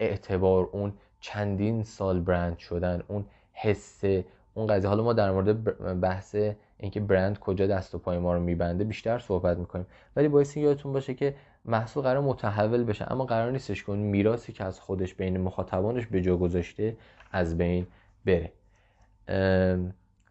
اعتبار 0.00 0.68
اون 0.72 0.92
چندین 1.20 1.82
سال 1.82 2.20
برند 2.20 2.58
شدن 2.58 3.02
اون 3.08 3.24
حسه 3.52 4.24
اون 4.54 4.66
قضیه. 4.66 4.88
حالا 4.88 5.02
ما 5.02 5.12
در 5.12 5.30
مورد 5.30 5.62
بحث 6.00 6.36
اینکه 6.78 7.00
برند 7.00 7.38
کجا 7.38 7.66
دست 7.66 7.94
و 7.94 7.98
پای 7.98 8.18
ما 8.18 8.34
رو 8.34 8.40
میبنده 8.40 8.84
بیشتر 8.84 9.18
صحبت 9.18 9.56
می‌کنیم. 9.58 9.86
ولی 10.16 10.28
باعث 10.28 10.56
یادتون 10.56 10.92
باشه 10.92 11.14
که 11.14 11.34
محصول 11.68 12.02
قرار 12.02 12.20
متحول 12.20 12.84
بشه. 12.84 13.12
اما 13.12 13.24
قرار 13.24 13.50
نیستش 13.50 13.84
که 13.84 13.90
اون 13.90 13.98
میراثی 13.98 14.52
که 14.52 14.64
از 14.64 14.80
خودش 14.80 15.14
بین 15.14 15.40
مخاطبانش 15.40 16.06
به 16.06 16.22
جا 16.22 16.36
گذاشته 16.36 16.96
از 17.32 17.58
بین 17.58 17.86
بره. 18.24 18.52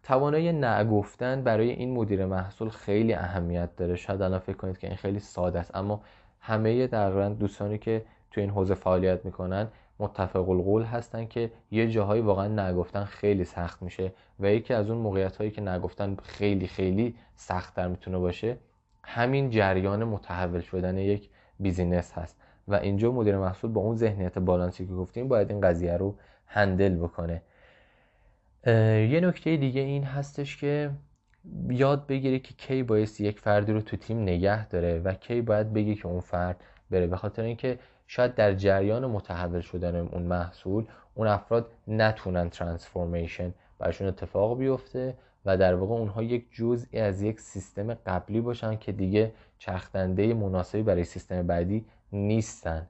توانایی 0.02 0.52
نگفتن 0.52 1.42
برای 1.42 1.70
این 1.70 1.94
مدیر 1.94 2.26
محصول 2.26 2.68
خیلی 2.68 3.14
اهمیت 3.14 3.76
داره. 3.76 3.96
شاید 3.96 4.22
الان 4.22 4.38
فکر 4.38 4.56
کنید 4.56 4.78
که 4.78 4.86
این 4.86 4.96
خیلی 4.96 5.18
ساده 5.18 5.58
است 5.58 5.76
اما 5.76 6.00
همه 6.40 6.86
تقریبا 6.86 7.28
دوستانی 7.28 7.78
که 7.78 8.04
تو 8.30 8.40
این 8.40 8.50
حوزه 8.50 8.74
فعالیت 8.74 9.24
می‌کنن 9.24 9.68
متفق 9.98 10.48
القول 10.48 10.82
هستن 10.82 11.26
که 11.26 11.50
یه 11.70 11.90
جاهایی 11.90 12.22
واقعا 12.22 12.68
نگفتن 12.68 13.04
خیلی 13.04 13.44
سخت 13.44 13.82
میشه 13.82 14.12
و 14.40 14.50
یکی 14.52 14.74
از 14.74 14.90
اون 14.90 14.98
موقعیت 14.98 15.36
هایی 15.36 15.50
که 15.50 15.60
نگفتن 15.60 16.16
خیلی 16.22 16.66
خیلی 16.66 17.14
سختتر 17.36 17.88
می‌تونه 17.88 18.18
باشه 18.18 18.56
همین 19.10 19.50
جریان 19.50 20.04
متحول 20.04 20.60
شدن 20.60 20.98
یک 20.98 21.30
بیزینس 21.60 22.12
هست. 22.12 22.36
و 22.68 22.74
اینجا 22.74 23.12
مدیر 23.12 23.38
محصول 23.38 23.70
با 23.70 23.80
اون 23.80 23.96
ذهنیت 23.96 24.38
بالانسی 24.38 24.86
که 24.86 24.92
گفتیم 24.92 25.28
باید 25.28 25.50
این 25.50 25.60
قضیه 25.60 25.96
رو 25.96 26.14
هندل 26.46 26.96
بکنه. 26.96 27.42
یه 29.10 29.20
نکته 29.22 29.56
دیگه 29.56 29.80
این 29.80 30.04
هستش 30.04 30.56
که 30.56 30.90
یاد 31.68 32.06
بگیره 32.06 32.38
که 32.38 32.54
کی 32.54 32.82
باید 32.82 33.20
یک 33.20 33.40
فردی 33.40 33.72
رو 33.72 33.80
تو 33.80 33.96
تیم 33.96 34.22
نگه 34.22 34.68
داره 34.68 34.98
و 34.98 35.12
کی 35.12 35.40
باید 35.42 35.72
بگی 35.72 35.94
که 35.94 36.06
اون 36.06 36.20
فرد 36.20 36.64
بره. 36.90 37.06
به 37.06 37.16
خاطر 37.16 37.42
اینکه 37.42 37.78
شاید 38.06 38.34
در 38.34 38.54
جریان 38.54 39.06
متحول 39.06 39.60
شدن 39.60 39.96
اون 39.96 40.22
محصول 40.22 40.84
اون 41.14 41.26
افراد 41.26 41.70
نتونن 41.88 42.50
ترانسفورمیشن 42.50 43.54
برشون 43.78 44.08
اتفاق 44.08 44.58
بیفته 44.58 45.14
و 45.44 45.56
در 45.56 45.74
واقع 45.74 45.94
اونها 45.94 46.22
یک 46.22 46.46
جزئی 46.52 47.00
از 47.00 47.22
یک 47.22 47.40
سیستم 47.40 47.94
قبلی 47.94 48.40
باشن 48.40 48.76
که 48.76 48.92
دیگه 48.92 49.32
چرخدنده 49.58 50.34
مناسبی 50.34 50.82
برای 50.82 51.04
سیستم 51.04 51.46
بعدی 51.46 51.84
نیستن 52.12 52.86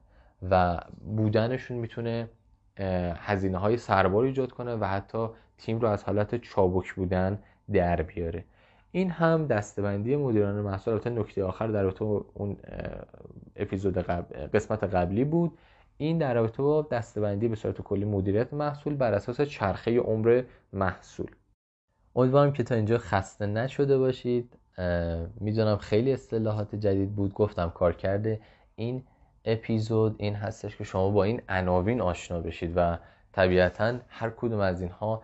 و 0.49 0.79
بودنشون 1.15 1.77
می‌تونه 1.77 2.29
هزینه 3.15 3.57
های 3.57 3.77
سربار 3.77 4.23
ایجاد 4.23 4.51
کنه 4.51 4.75
و 4.75 4.85
حتی 4.85 5.27
تیم 5.57 5.79
رو 5.79 5.87
از 5.87 6.03
حالت 6.03 6.35
چابک 6.35 6.93
بودن 6.93 7.39
در 7.73 8.01
بیاره. 8.01 8.43
این 8.91 9.09
هم 9.09 9.47
دستبندی 9.47 10.15
مدیران 10.15 10.55
محصول. 10.55 10.93
البته 10.93 11.09
نکته 11.09 11.43
آخر 11.43 11.67
در 11.67 11.83
رابطه 11.83 12.05
اون 12.33 12.57
اپیزود 13.55 13.97
قسمت 14.53 14.83
قبلی 14.83 15.23
بود. 15.23 15.57
این 15.97 16.17
در 16.17 16.33
رابطه 16.33 16.63
با 16.63 16.81
دستبندی 16.81 17.47
به 17.47 17.55
صورت 17.55 17.81
کلی 17.81 18.05
مدیریت 18.05 18.53
محصول 18.53 18.95
بر 18.95 19.13
اساس 19.13 19.41
چرخه 19.41 19.99
عمر 19.99 20.43
محصول. 20.73 21.31
امیدوارم 22.15 22.53
که 22.53 22.63
تا 22.63 22.75
اینجا 22.75 22.97
خسته 22.97 23.45
نشده 23.45 23.97
باشید. 23.97 24.57
می‌دونم 25.39 25.77
خیلی 25.77 26.13
اصطلاحات 26.13 26.75
جدید 26.75 27.15
بود. 27.15 27.33
گفتم 27.33 27.69
کار 27.69 27.93
کرده 27.93 28.41
این 28.75 29.03
اپیزود. 29.45 30.15
این 30.17 30.35
هستش 30.35 30.77
که 30.77 30.83
شما 30.83 31.09
با 31.09 31.23
این 31.23 31.41
عناوین 31.49 32.01
آشنا 32.01 32.39
بشید 32.39 32.73
و 32.75 32.97
طبیعتا 33.31 33.99
هر 34.07 34.29
کدوم 34.29 34.59
از 34.59 34.81
اینها 34.81 35.23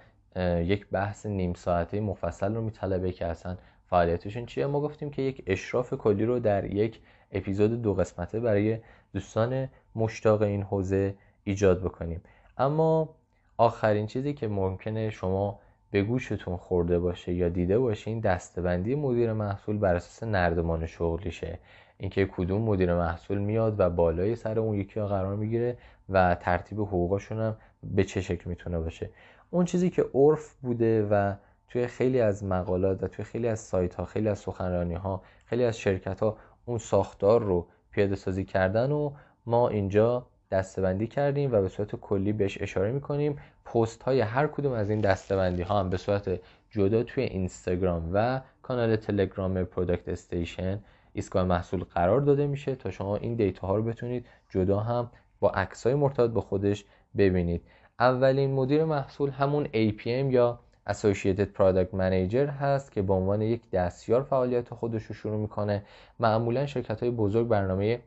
یک 0.63 0.87
بحث 0.89 1.25
نیم 1.25 1.53
ساعته 1.53 1.99
مفصل 1.99 2.55
رو 2.55 2.61
میطلبه 2.61 3.11
که 3.11 3.25
اصلا 3.25 3.57
فعالیتشون 3.89 4.45
چیه. 4.45 4.65
ما 4.65 4.81
گفتیم 4.81 5.09
که 5.09 5.21
یک 5.21 5.43
اشراف 5.47 5.93
کلی 5.93 6.25
رو 6.25 6.39
در 6.39 6.65
یک 6.65 7.01
اپیزود 7.31 7.81
دو 7.81 7.93
قسمته 7.93 8.39
برای 8.39 8.79
دوستان 9.13 9.69
مشتاق 9.95 10.41
این 10.41 10.63
حوزه 10.63 11.15
ایجاد 11.43 11.81
بکنیم. 11.81 12.21
اما 12.57 13.09
آخرین 13.57 14.07
چیزی 14.07 14.33
که 14.33 14.47
ممکنه 14.47 15.09
شما 15.09 15.59
به 15.95 16.03
گوشتون 16.03 16.58
خورده 16.58 16.99
باشه 16.99 17.34
یا 17.34 17.49
دیده 17.49 17.79
باشین 17.79 18.19
دستبندی 18.19 18.95
مدیر 18.95 19.34
محصول 19.34 19.77
بر 19.77 19.95
اساس 19.95 20.23
نردمان 20.23 20.86
شغلیشه. 20.86 21.60
اینکه 21.97 22.25
کدوم 22.25 22.62
مدیر 22.62 22.95
محصول 22.95 23.38
میاد 23.38 23.79
و 23.79 23.89
بالای 23.89 24.36
سر 24.36 24.60
اون 24.60 24.75
یکی 24.75 24.99
ها 24.99 25.08
قرار 25.08 25.36
می‌گیره 25.36 25.77
و 26.10 26.36
ترتیب 26.36 26.79
حقوقاشون 26.79 27.39
هم 27.39 27.58
به 27.84 28.03
چه 28.03 28.21
شکل 28.21 28.49
می‌تونه 28.49 28.79
باشه. 28.79 29.10
اون 29.49 29.65
چیزی 29.65 29.89
که 29.89 30.05
عرف 30.13 30.53
بوده 30.53 31.08
و 31.12 31.34
توی 31.69 31.88
خیلی 31.88 32.21
از 32.21 32.43
مقالات 32.43 33.03
و 33.03 33.08
توی 33.08 33.25
خیلی 33.25 33.47
از 33.47 33.60
سایت 33.60 33.95
ها 33.95 34.05
خیلی 34.05 34.29
از 34.29 34.39
سخنرانی 34.39 34.95
ها 34.95 35.21
خیلی 35.45 35.63
از 35.63 35.79
شرکت 35.79 36.19
ها 36.19 36.38
اون 36.65 36.77
ساختار 36.77 37.43
رو 37.43 37.67
پیاده 37.91 38.15
سازی 38.15 38.43
کردن 38.45 38.91
و 38.91 39.12
ما 39.45 39.69
اینجا 39.69 40.27
دستبندی 40.51 41.08
کردیم 41.08 41.51
و 41.53 41.62
به 41.62 41.69
صورت 41.69 41.95
کلی 41.95 42.34
بهش 42.34 42.62
اشاره 42.62 42.91
می‌کنیم. 42.91 43.38
پست 43.65 44.03
های 44.03 44.21
هر 44.21 44.47
کدوم 44.47 44.71
از 44.71 44.89
این 44.89 45.01
دستبندی 45.01 45.62
ها 45.62 45.79
هم 45.79 45.89
به 45.89 45.97
صورت 45.97 46.39
جدا 46.69 47.03
توی 47.03 47.23
اینستاگرام 47.23 48.10
و 48.13 48.41
کانال 48.62 48.95
تلگرام 48.95 49.63
Product 49.63 50.09
Station 50.09 50.79
ایستگاه 51.13 51.43
محصول 51.43 51.84
قرار 51.84 52.21
داده 52.21 52.47
میشه 52.47 52.75
تا 52.75 52.91
شما 52.91 53.15
این 53.15 53.36
دیتا 53.36 53.67
ها 53.67 53.75
رو 53.75 53.84
بتونید 53.84 54.25
جدا 54.49 54.79
هم 54.79 55.10
با 55.39 55.49
عکس 55.49 55.88
های 55.88 55.95
مرتبط 55.95 56.29
با 56.29 56.41
خودش 56.41 56.86
ببینید. 57.17 57.62
اولین 57.99 58.53
مدیر 58.53 58.86
محصول 58.86 59.29
همون 59.29 59.65
APM 59.65 60.05
یا 60.05 60.60
Associated 60.89 61.49
Product 61.58 61.91
Manager 61.93 62.49
هست 62.62 62.91
که 62.91 63.01
به 63.01 63.13
عنوان 63.13 63.41
یک 63.41 63.69
دستیار 63.71 64.23
فعالیت 64.23 64.73
خودش 64.73 65.03
رو 65.03 65.15
شروع 65.15 65.38
می‌کنه. 65.38 65.84
معمولا 66.19 66.65
شرکت 66.65 66.99
های 66.99 67.12
بزرگ 67.12 67.47
برنامه 67.47 67.99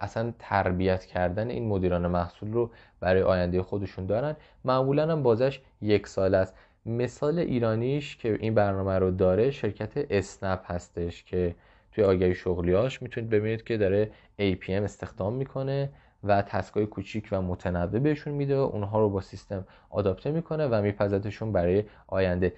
اصلا 0.00 0.32
تربیت 0.38 1.04
کردن 1.04 1.50
این 1.50 1.68
مدیران 1.68 2.06
محصول 2.06 2.52
رو 2.52 2.70
برای 3.00 3.22
آینده 3.22 3.62
خودشون 3.62 4.06
دارن. 4.06 4.36
معمولا 4.64 5.12
هم 5.12 5.22
بازش 5.22 5.60
یک 5.82 6.06
سال 6.06 6.34
است. 6.34 6.54
مثال 6.86 7.38
ایرانیش 7.38 8.16
که 8.16 8.38
این 8.40 8.54
برنامه 8.54 8.98
رو 8.98 9.10
داره 9.10 9.50
شرکت 9.50 9.92
اسنپ 10.10 10.72
هستش 10.72 11.24
که 11.24 11.54
توی 11.92 12.04
آگهی 12.04 12.34
شغلیاش 12.34 13.02
می‌تونید 13.02 13.30
ببینید 13.30 13.64
که 13.64 13.76
داره 13.76 14.10
APM 14.38 14.70
استخدام 14.70 15.32
می‌کنه 15.32 15.90
و 16.24 16.42
تسکای 16.42 16.86
کوچیک 16.86 17.28
و 17.32 17.42
متنوع 17.42 17.98
بهشون 17.98 18.34
میده 18.34 18.56
و 18.56 18.60
اونها 18.60 19.00
رو 19.00 19.10
با 19.10 19.20
سیستم 19.20 19.66
آداپته 19.90 20.30
می‌کنه 20.30 20.66
و 20.66 20.82
میپذتشون 20.82 21.52
برای 21.52 21.84
آینده. 22.06 22.52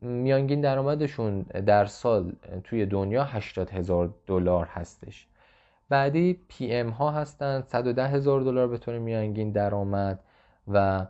میانگین 0.00 0.60
درآمدشون 0.60 1.42
در 1.42 1.86
سال 1.86 2.32
توی 2.64 2.86
دنیا 2.86 3.24
80 3.24 3.70
هزار 3.70 4.14
دلار 4.26 4.66
هستش. 4.66 5.26
بعدی 5.88 6.40
پی 6.48 6.74
ام 6.74 6.88
ها 6.88 7.10
هستن. 7.10 7.60
110 7.60 8.08
هزار 8.08 8.40
دلار 8.40 8.68
به 8.68 8.78
طور 8.78 8.98
میانگین 8.98 9.52
درآمد 9.52 10.20
و 10.68 11.06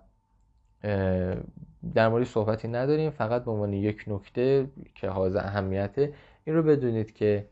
در 1.95 2.09
مورد 2.09 2.25
صحبتی 2.25 2.69
نداریم. 2.69 3.11
فقط 3.11 3.45
به 3.45 3.51
عنوان 3.51 3.73
یک 3.73 4.05
نکته 4.07 4.71
که 4.95 5.09
حاضر 5.09 5.39
اهمیته 5.39 6.15
این 6.45 6.57
رو 6.57 6.63
بدونید 6.63 7.13
که 7.15 7.49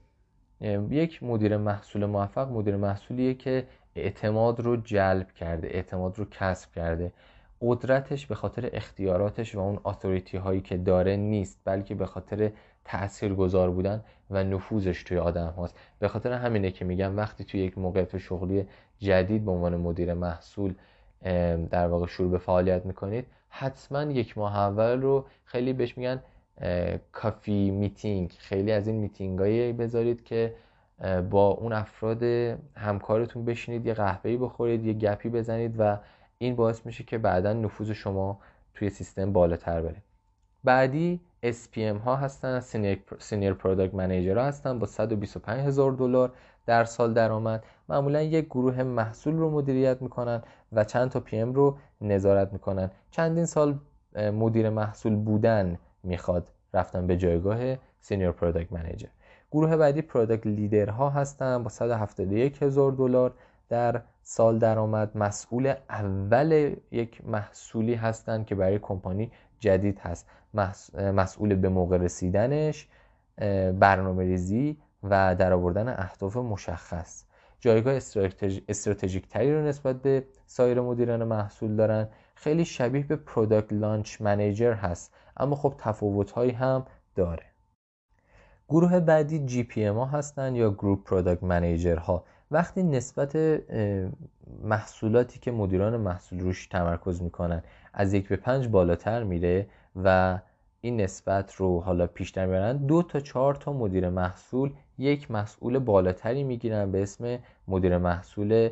یک 0.91 1.23
مدیر 1.23 1.57
محصول 1.57 2.07
موفق 2.07 2.49
مدیر 2.51 2.77
محصولیه 2.77 3.35
که 3.35 3.67
اعتماد 3.97 4.61
رو 4.61 4.77
جلب 4.77 5.33
کرده 5.33 5.69
اعتماد 5.69 6.19
رو 6.19 6.25
کسب 6.25 6.73
کرده. 6.73 7.12
قدرتش 7.61 8.27
به 8.27 8.35
خاطر 8.35 8.71
اختیاراتش 8.73 9.55
و 9.55 9.59
اون 9.59 9.79
authority 9.85 10.37
هایی 10.37 10.61
که 10.61 10.77
داره 10.77 11.17
نیست 11.17 11.61
بلکه 11.65 11.95
به 11.95 12.07
خاطر 12.07 12.53
تأثیر 12.87 13.35
گذار 13.35 13.70
بودن 13.70 14.05
و 14.31 14.44
نفوذش 14.44 15.03
توی 15.03 15.18
آدم 15.18 15.46
هاست. 15.57 15.79
به 15.99 16.09
خاطر 16.09 16.33
همینه 16.33 16.70
که 16.70 16.85
میگم 16.85 17.16
وقتی 17.16 17.44
توی 17.44 17.61
یک 17.61 17.79
موقعیت 17.79 18.18
شغلی 18.18 18.66
جدید 18.99 19.44
به 19.44 19.51
عنوان 19.51 19.77
مدیر 19.77 20.14
محصول 20.14 20.75
در 21.70 21.87
واقع 21.88 22.07
شروع 22.07 22.31
به 22.31 22.38
فعالیت 22.38 22.87
می‌کنید 22.87 23.27
حتما 23.49 24.03
یک 24.03 24.38
ماه 24.38 24.59
اول 24.59 25.03
رو 25.03 25.25
خیلی 25.44 25.72
بهش 25.72 25.99
میگن 25.99 26.22
coffee 27.12 27.71
meeting. 27.71 28.33
خیلی 28.38 28.72
از 28.72 28.88
این 28.88 28.96
میتینگ 28.96 29.38
هایی 29.38 29.72
بذارید 29.72 30.25
که 30.25 30.55
با 31.31 31.49
اون 31.49 31.72
افراد 31.72 32.22
همکارتون 32.77 33.44
بشینید 33.44 33.87
یه 33.87 33.94
قهوه‌ای 33.94 34.37
بخورید 34.37 34.87
یه 34.87 34.92
گپی 34.92 35.29
بزنید 35.29 35.75
و 35.79 35.99
این 36.38 36.57
باعث 36.57 36.87
میشه 36.87 37.05
که 37.05 37.18
بعدا 37.18 37.53
نفوذ 37.53 37.90
شما 37.90 38.38
توی 38.75 38.90
سیستم 38.90 39.33
بالاتر 39.33 39.83
بره. 39.83 40.03
بعدی 40.64 41.20
SPM 41.53 42.01
ها 42.05 42.17
هستن 42.17 42.61
senior 43.19 43.55
product 43.55 43.95
manager 43.95 44.38
ها 44.39 44.45
هستن 44.45 44.79
با 44.79 44.87
125 44.87 45.67
هزار 45.67 45.93
دلار 45.93 46.33
در 46.67 46.85
سال 46.85 47.15
درآمد. 47.15 47.65
معمولا 47.89 48.23
یک 48.23 48.45
گروه 48.45 48.83
محصول 48.83 49.37
رو 49.37 49.51
مدیریت 49.51 50.03
می‌کنن 50.03 50.43
و 50.73 50.85
چند 50.85 51.11
تا 51.11 51.21
PM 51.21 51.55
رو 51.55 51.77
نظارت 52.01 52.53
می‌کنن. 52.53 52.91
چندین 53.11 53.45
سال 53.45 53.79
مدیر 54.17 54.71
محصول 54.71 55.17
بودن 55.17 55.79
می‌خواد 56.03 56.49
رفتن 56.75 57.07
به 57.07 57.17
جایگاه 57.17 57.59
senior 58.01 58.31
product 58.31 58.73
manager. 58.73 59.09
گروه 59.53 59.77
بعدی 59.77 60.03
product 60.03 60.47
leader 60.47 60.88
ها 60.89 61.11
هستن 61.11 61.63
با 61.63 61.69
171 61.69 62.63
هزار 62.63 62.93
دلار 62.93 63.35
در 63.69 64.03
سال 64.23 64.59
درآمد. 64.59 65.17
مسئول 65.17 65.75
اول 65.91 66.77
یک 66.91 67.27
محصولی 67.27 67.95
هستند 67.95 68.47
که 68.47 68.55
برای 68.55 68.79
کمپانی 68.79 69.33
جدید 69.59 69.99
هست. 69.99 70.31
مسئول 70.97 71.55
به 71.55 71.69
موقع 71.69 71.97
رسیدنش 71.97 72.88
برنامه 73.79 74.25
ریزی 74.25 74.79
و 75.03 75.35
در 75.35 75.53
آوردن 75.53 75.88
اهداف 75.88 76.37
مشخص. 76.37 77.25
جایگاه 77.61 77.95
استراتژیک 78.69 79.29
تری 79.29 79.55
رو 79.55 79.62
نسبت 79.62 80.03
به 80.03 80.25
سایر 80.47 80.81
مدیران 80.81 81.25
محصول 81.25 81.77
دارن. 81.77 82.09
خیلی 82.35 82.64
شبیه 82.64 83.05
به 83.05 83.16
product 83.16 83.73
launch 83.73 84.21
manager 84.21 84.73
هست 84.73 85.14
اما 85.37 85.57
خب 85.57 85.75
تفاوت 85.79 86.31
هایی 86.31 86.53
هم 86.53 86.87
داره. 87.14 87.47
گروه 88.69 89.01
بعدی 89.01 89.38
GPM 89.38 89.99
ها 89.99 90.05
هستن 90.05 90.55
یا 90.55 90.71
group 90.71 91.05
product 91.05 91.42
manager 91.42 91.97
ها. 91.97 92.25
وقتی 92.51 92.83
نسبت 92.83 93.37
محصولاتی 94.62 95.38
که 95.38 95.51
مدیران 95.51 95.97
محصول 95.97 96.40
روش 96.40 96.66
تمرکز 96.66 97.23
می‌کنن 97.23 97.62
از 97.97 98.15
یک 98.15 98.29
به 98.29 98.37
پنج 98.37 98.69
بالاتر 98.69 99.23
میره 99.23 99.67
و 100.05 100.39
این 100.81 101.01
نسبت 101.01 101.55
رو 101.55 101.81
حالا 101.81 102.07
پیشتر 102.07 102.47
می‌برن 102.47 102.77
دو 102.77 103.03
تا 103.03 103.21
چهار 103.21 103.55
تا 103.55 103.73
مدیر 103.73 104.09
محصول 104.09 104.73
یک 104.99 105.31
مسئول 105.31 105.79
بالاتری 105.79 106.45
می‌گیرن 106.45 106.93
به 106.93 107.03
اسم 107.03 107.39
مدیر 107.69 107.99
محصول 107.99 108.69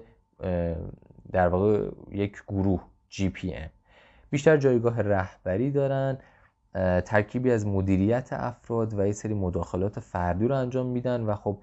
در 1.32 1.48
واقع 1.48 1.90
یک 2.10 2.42
گروه 2.48 2.84
GPM. 3.08 3.70
بیشتر 4.30 4.56
جایگاه 4.56 5.00
رهبری 5.00 5.70
دارن 5.70 6.18
ترکیبی 7.00 7.50
از 7.50 7.66
مدیریت 7.66 8.28
افراد 8.32 8.98
و 8.98 9.06
یه 9.06 9.12
سری 9.12 9.34
مداخلات 9.34 10.00
فردی 10.00 10.48
رو 10.48 10.54
انجام 10.54 10.86
میدن 10.86 11.20
و 11.20 11.34
خب 11.34 11.58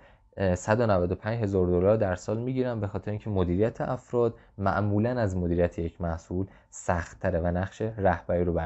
195 0.56 1.44
هزار 1.44 1.68
دلار 1.68 1.98
در 1.98 2.16
سال 2.16 2.38
می‌گیرن 2.38 2.80
به 2.80 2.88
خاطر 2.88 3.12
اینکه 3.12 3.30
مدیریت 3.30 3.82
افراد 3.82 4.34
معمولا 4.58 5.20
از 5.20 5.38
مدیریت 5.38 5.80
یک 5.80 6.02
محصول 6.02 6.46
سختتره 6.70 7.40
و 7.40 7.48
نقش 7.48 7.82
رهبری 7.82 8.44
رو 8.44 8.60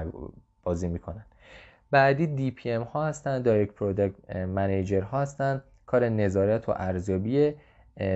بازی 0.64 0.88
می‌کنن. 0.88 1.26
بعدی 1.92 2.28
DPM 2.28 2.84
ها 2.84 3.06
هستن 3.06 3.42
direct 3.42 3.74
product 3.74 4.36
manager 4.36 5.02
ها 5.02 5.22
هستن 5.22 5.62
کار 5.86 6.10
نظارت 6.10 6.70
و 6.70 6.74
ارزیابی 6.76 7.54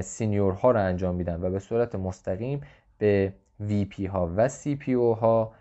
senior 0.01 0.61
ها 0.61 0.71
رو 0.71 0.79
انجام 0.79 1.15
میدن 1.15 1.41
و 1.41 1.49
به 1.49 1.59
صورت 1.59 1.95
مستقیم 1.95 2.61
به 2.97 3.33
VP 3.69 4.05
ها 4.05 4.33
و 4.37 4.49
CPO 4.49 5.19
ها 5.19 5.53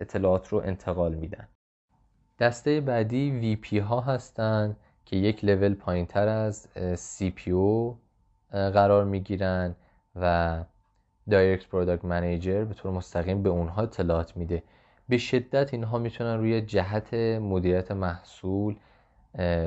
اطلاعات 0.00 0.48
رو 0.48 0.58
انتقال 0.64 1.14
میدن. 1.14 1.48
دسته 2.38 2.80
بعدی 2.80 3.58
VP 3.62 3.74
ها 3.74 4.00
هستند 4.00 4.76
که 5.10 5.16
یک 5.16 5.44
لول 5.44 5.74
پایین 5.74 6.06
تر 6.06 6.28
از 6.28 6.68
CPO 6.94 7.94
قرار 8.52 9.04
می‌گیرن 9.04 9.74
و 10.16 10.64
direct 11.30 11.68
product 11.68 12.04
manager 12.04 12.64
به 12.64 12.74
طور 12.74 12.92
مستقیم 12.92 13.42
به 13.42 13.48
اونها 13.48 13.82
اطلاعات 13.82 14.36
میده. 14.36 14.62
به 15.08 15.18
شدت 15.18 15.74
اینها 15.74 15.98
می‌تونن 15.98 16.38
روی 16.38 16.60
جهت 16.60 17.14
مدیریت 17.14 17.90
محصول 17.90 18.76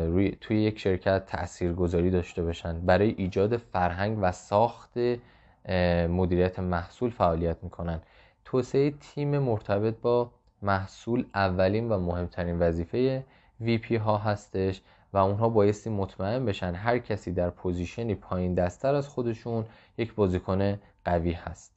روی 0.08 0.38
توی 0.42 0.62
یک 0.62 0.80
شرکت 0.80 1.26
تاثیرگذاری 1.26 2.10
داشته 2.12 2.44
باشن. 2.44 2.80
برای 2.86 3.16
ایجاد 3.18 3.58
فرهنگ 3.58 4.18
و 4.22 4.32
ساخت 4.32 4.98
مدیریت 6.10 6.60
محصول 6.60 7.10
فعالیت 7.10 7.58
می‌کنن. 7.64 8.02
توسعه 8.46 8.92
تیم 8.92 9.40
مرتبط 9.40 9.96
با 10.02 10.32
محصول 10.62 11.26
اولین 11.36 11.90
و 11.90 12.00
مهمترین 12.00 12.60
وظیفه 12.60 13.24
VP 13.62 13.92
ها 13.92 14.18
هستش 14.18 14.82
و 15.14 15.18
اونها 15.18 15.50
بایستی 15.50 15.90
مطمئن 15.90 16.46
بشن 16.46 16.74
هر 16.74 16.98
کسی 16.98 17.32
در 17.32 17.50
پوزیشنی 17.50 18.16
پایین 18.16 18.54
دستر 18.54 18.96
از 18.96 19.08
خودشون 19.08 19.66
یک 19.98 20.16
بازیکن 20.16 20.80
قوی 21.06 21.32
هست. 21.32 21.74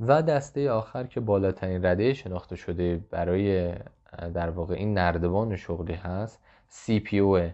و 0.00 0.22
دسته 0.22 0.70
آخر 0.70 1.04
که 1.04 1.20
بالاترین 1.20 1.84
رده 1.84 2.12
شناخته 2.12 2.56
شده 2.56 2.96
برای 3.10 3.74
در 4.34 4.50
واقع 4.50 4.74
این 4.74 4.94
نردبان 4.94 5.56
شغلی 5.56 5.94
هست 5.94 6.40
CPO 6.70 7.50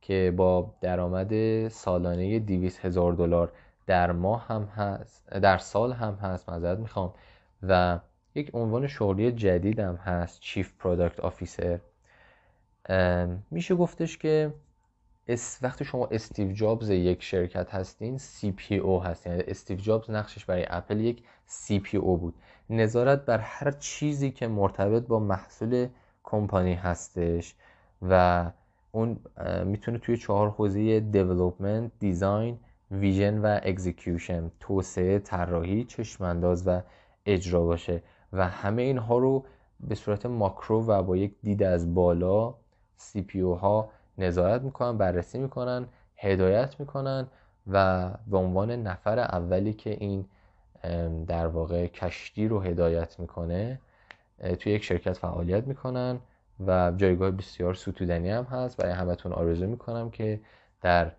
که 0.00 0.34
با 0.36 0.74
درآمد 0.80 1.68
سالانه 1.68 2.38
200 2.38 2.84
هزار 2.84 3.12
دلار 3.12 3.52
در 3.86 4.12
ماه 4.12 4.46
هم 4.46 4.62
هست 4.62 5.30
در 5.30 5.58
سال 5.58 5.92
هم 5.92 6.14
هست 6.14 6.50
معذرت 6.50 6.78
می‌خوام. 6.78 7.14
و 7.62 8.00
یک 8.34 8.50
عنوان 8.54 8.86
شغلی 8.86 9.32
جدید 9.32 9.78
هم 9.78 9.94
هست 9.94 10.40
chief 10.40 10.72
product 10.78 11.20
officer. 11.20 11.80
میشه 13.50 13.74
گفتش 13.74 14.18
که 14.18 14.54
وقتی 15.62 15.84
شما 15.84 16.06
استیو 16.10 16.52
جابز 16.52 16.90
یک 16.90 17.22
شرکت 17.22 17.74
هستین 17.74 18.18
CPO 18.18 19.04
هستین 19.04 19.32
یعنی 19.32 19.44
استیو 19.48 19.76
جابز 19.76 20.10
نقشش 20.10 20.44
برای 20.44 20.66
اپل 20.68 21.00
یک 21.00 21.22
CPO 21.48 21.94
بود. 21.94 22.34
نظارت 22.70 23.24
بر 23.24 23.38
هر 23.38 23.70
چیزی 23.70 24.30
که 24.30 24.48
مرتبط 24.48 25.06
با 25.06 25.18
محصول 25.18 25.88
کمپانی 26.22 26.74
هستش 26.74 27.54
و 28.02 28.44
اون 28.92 29.18
می‌تونه 29.64 29.98
توی 29.98 30.16
چهار 30.16 30.50
حوزه 30.50 31.00
development، 31.00 31.92
design، 31.98 32.58
vision 32.90 33.38
و 33.38 33.60
execution 33.62 34.50
توسعه، 34.60 35.18
طراحی، 35.18 35.84
چشمانداز 35.84 36.68
و 36.68 36.80
اجرا 37.26 37.62
باشه. 37.62 38.02
و 38.32 38.48
همه 38.48 38.82
اینها 38.82 39.18
رو 39.18 39.44
به 39.80 39.94
صورت 39.94 40.26
ماکرو 40.26 40.86
و 40.86 41.02
با 41.02 41.16
یک 41.16 41.34
دید 41.42 41.62
از 41.62 41.94
بالا 41.94 42.54
CPO 43.00 43.40
ها 43.40 43.90
نظارت 44.18 44.62
می‌کنن 44.62 44.98
بررسی 44.98 45.38
می‌کنن 45.38 45.88
هدایت 46.16 46.80
می‌کنن 46.80 47.26
و 47.66 48.10
به 48.26 48.36
عنوان 48.36 48.70
نفر 48.70 49.18
اولی 49.18 49.72
که 49.72 49.90
این 49.90 50.24
در 51.26 51.46
واقع 51.46 51.86
کشتی 51.86 52.48
رو 52.48 52.60
هدایت 52.60 53.20
می‌کنه 53.20 53.80
توی 54.58 54.72
یک 54.72 54.84
شرکت 54.84 55.12
فعالیت 55.12 55.66
می‌کنن 55.66 56.20
و 56.66 56.92
جایگاه 56.96 57.30
بسیار 57.30 57.74
ستودنی 57.74 58.30
هم 58.30 58.44
هست. 58.44 58.76
برای 58.76 58.92
همتون 58.92 59.32
آرزو 59.32 59.66
می‌کنم 59.66 60.10
که 60.10 60.40
در 60.82 61.12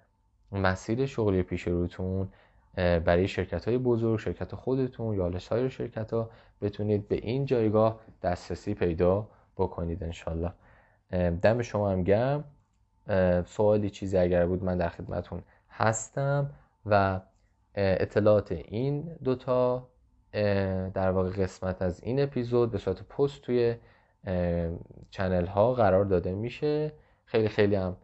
مسیر 0.52 1.06
شغلی 1.06 1.44
پیش 1.44 1.68
روتون 1.68 2.30
برای 2.76 3.28
شرکت 3.28 3.68
های 3.68 3.78
بزرگ 3.78 4.20
شرکت 4.20 4.56
خودتون 4.56 5.16
یا 5.16 5.40
سایر 5.40 5.70
شرکت 5.70 6.14
ها 6.14 6.30
بتونید 6.62 7.08
به 7.08 7.16
این 7.16 7.46
جایگاه 7.46 8.00
دسترسی 8.24 8.74
پیدا 8.74 9.28
بکنید 9.58 10.04
انشالله 10.04 10.52
دم 11.42 11.62
شما 11.62 11.90
هم 11.90 12.04
گرم. 12.04 12.44
سوالی 13.46 13.90
چیزی 13.90 14.18
اگر 14.18 14.46
بود 14.46 14.64
من 14.64 14.78
در 14.78 14.90
خدمتون 14.90 15.42
هستم 15.70 16.50
و 16.86 17.22
اطلاعات 17.76 18.52
این 18.52 19.02
دوتا 19.24 19.88
در 20.94 21.12
واقع 21.12 21.30
قسمت 21.30 21.82
از 21.82 22.04
این 22.04 22.24
اپیزود 22.24 22.72
به 22.72 22.78
صورت 22.78 23.04
پست 23.04 23.42
توی 23.42 23.76
چنل 25.10 25.46
ها 25.46 25.74
قرار 25.74 26.06
داده 26.06 26.34
میشه. 26.34 26.94
خیلی 27.26 27.48
خیلی 27.48 27.76
هم 27.76 27.98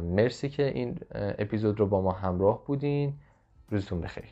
مرسی 0.00 0.48
که 0.48 0.62
این 0.62 0.98
اپیزود 1.12 1.80
رو 1.80 1.86
با 1.86 2.00
ما 2.00 2.12
همراه 2.12 2.64
بودین. 2.64 3.14
روزتون 3.70 4.00
بخیر. 4.00 4.24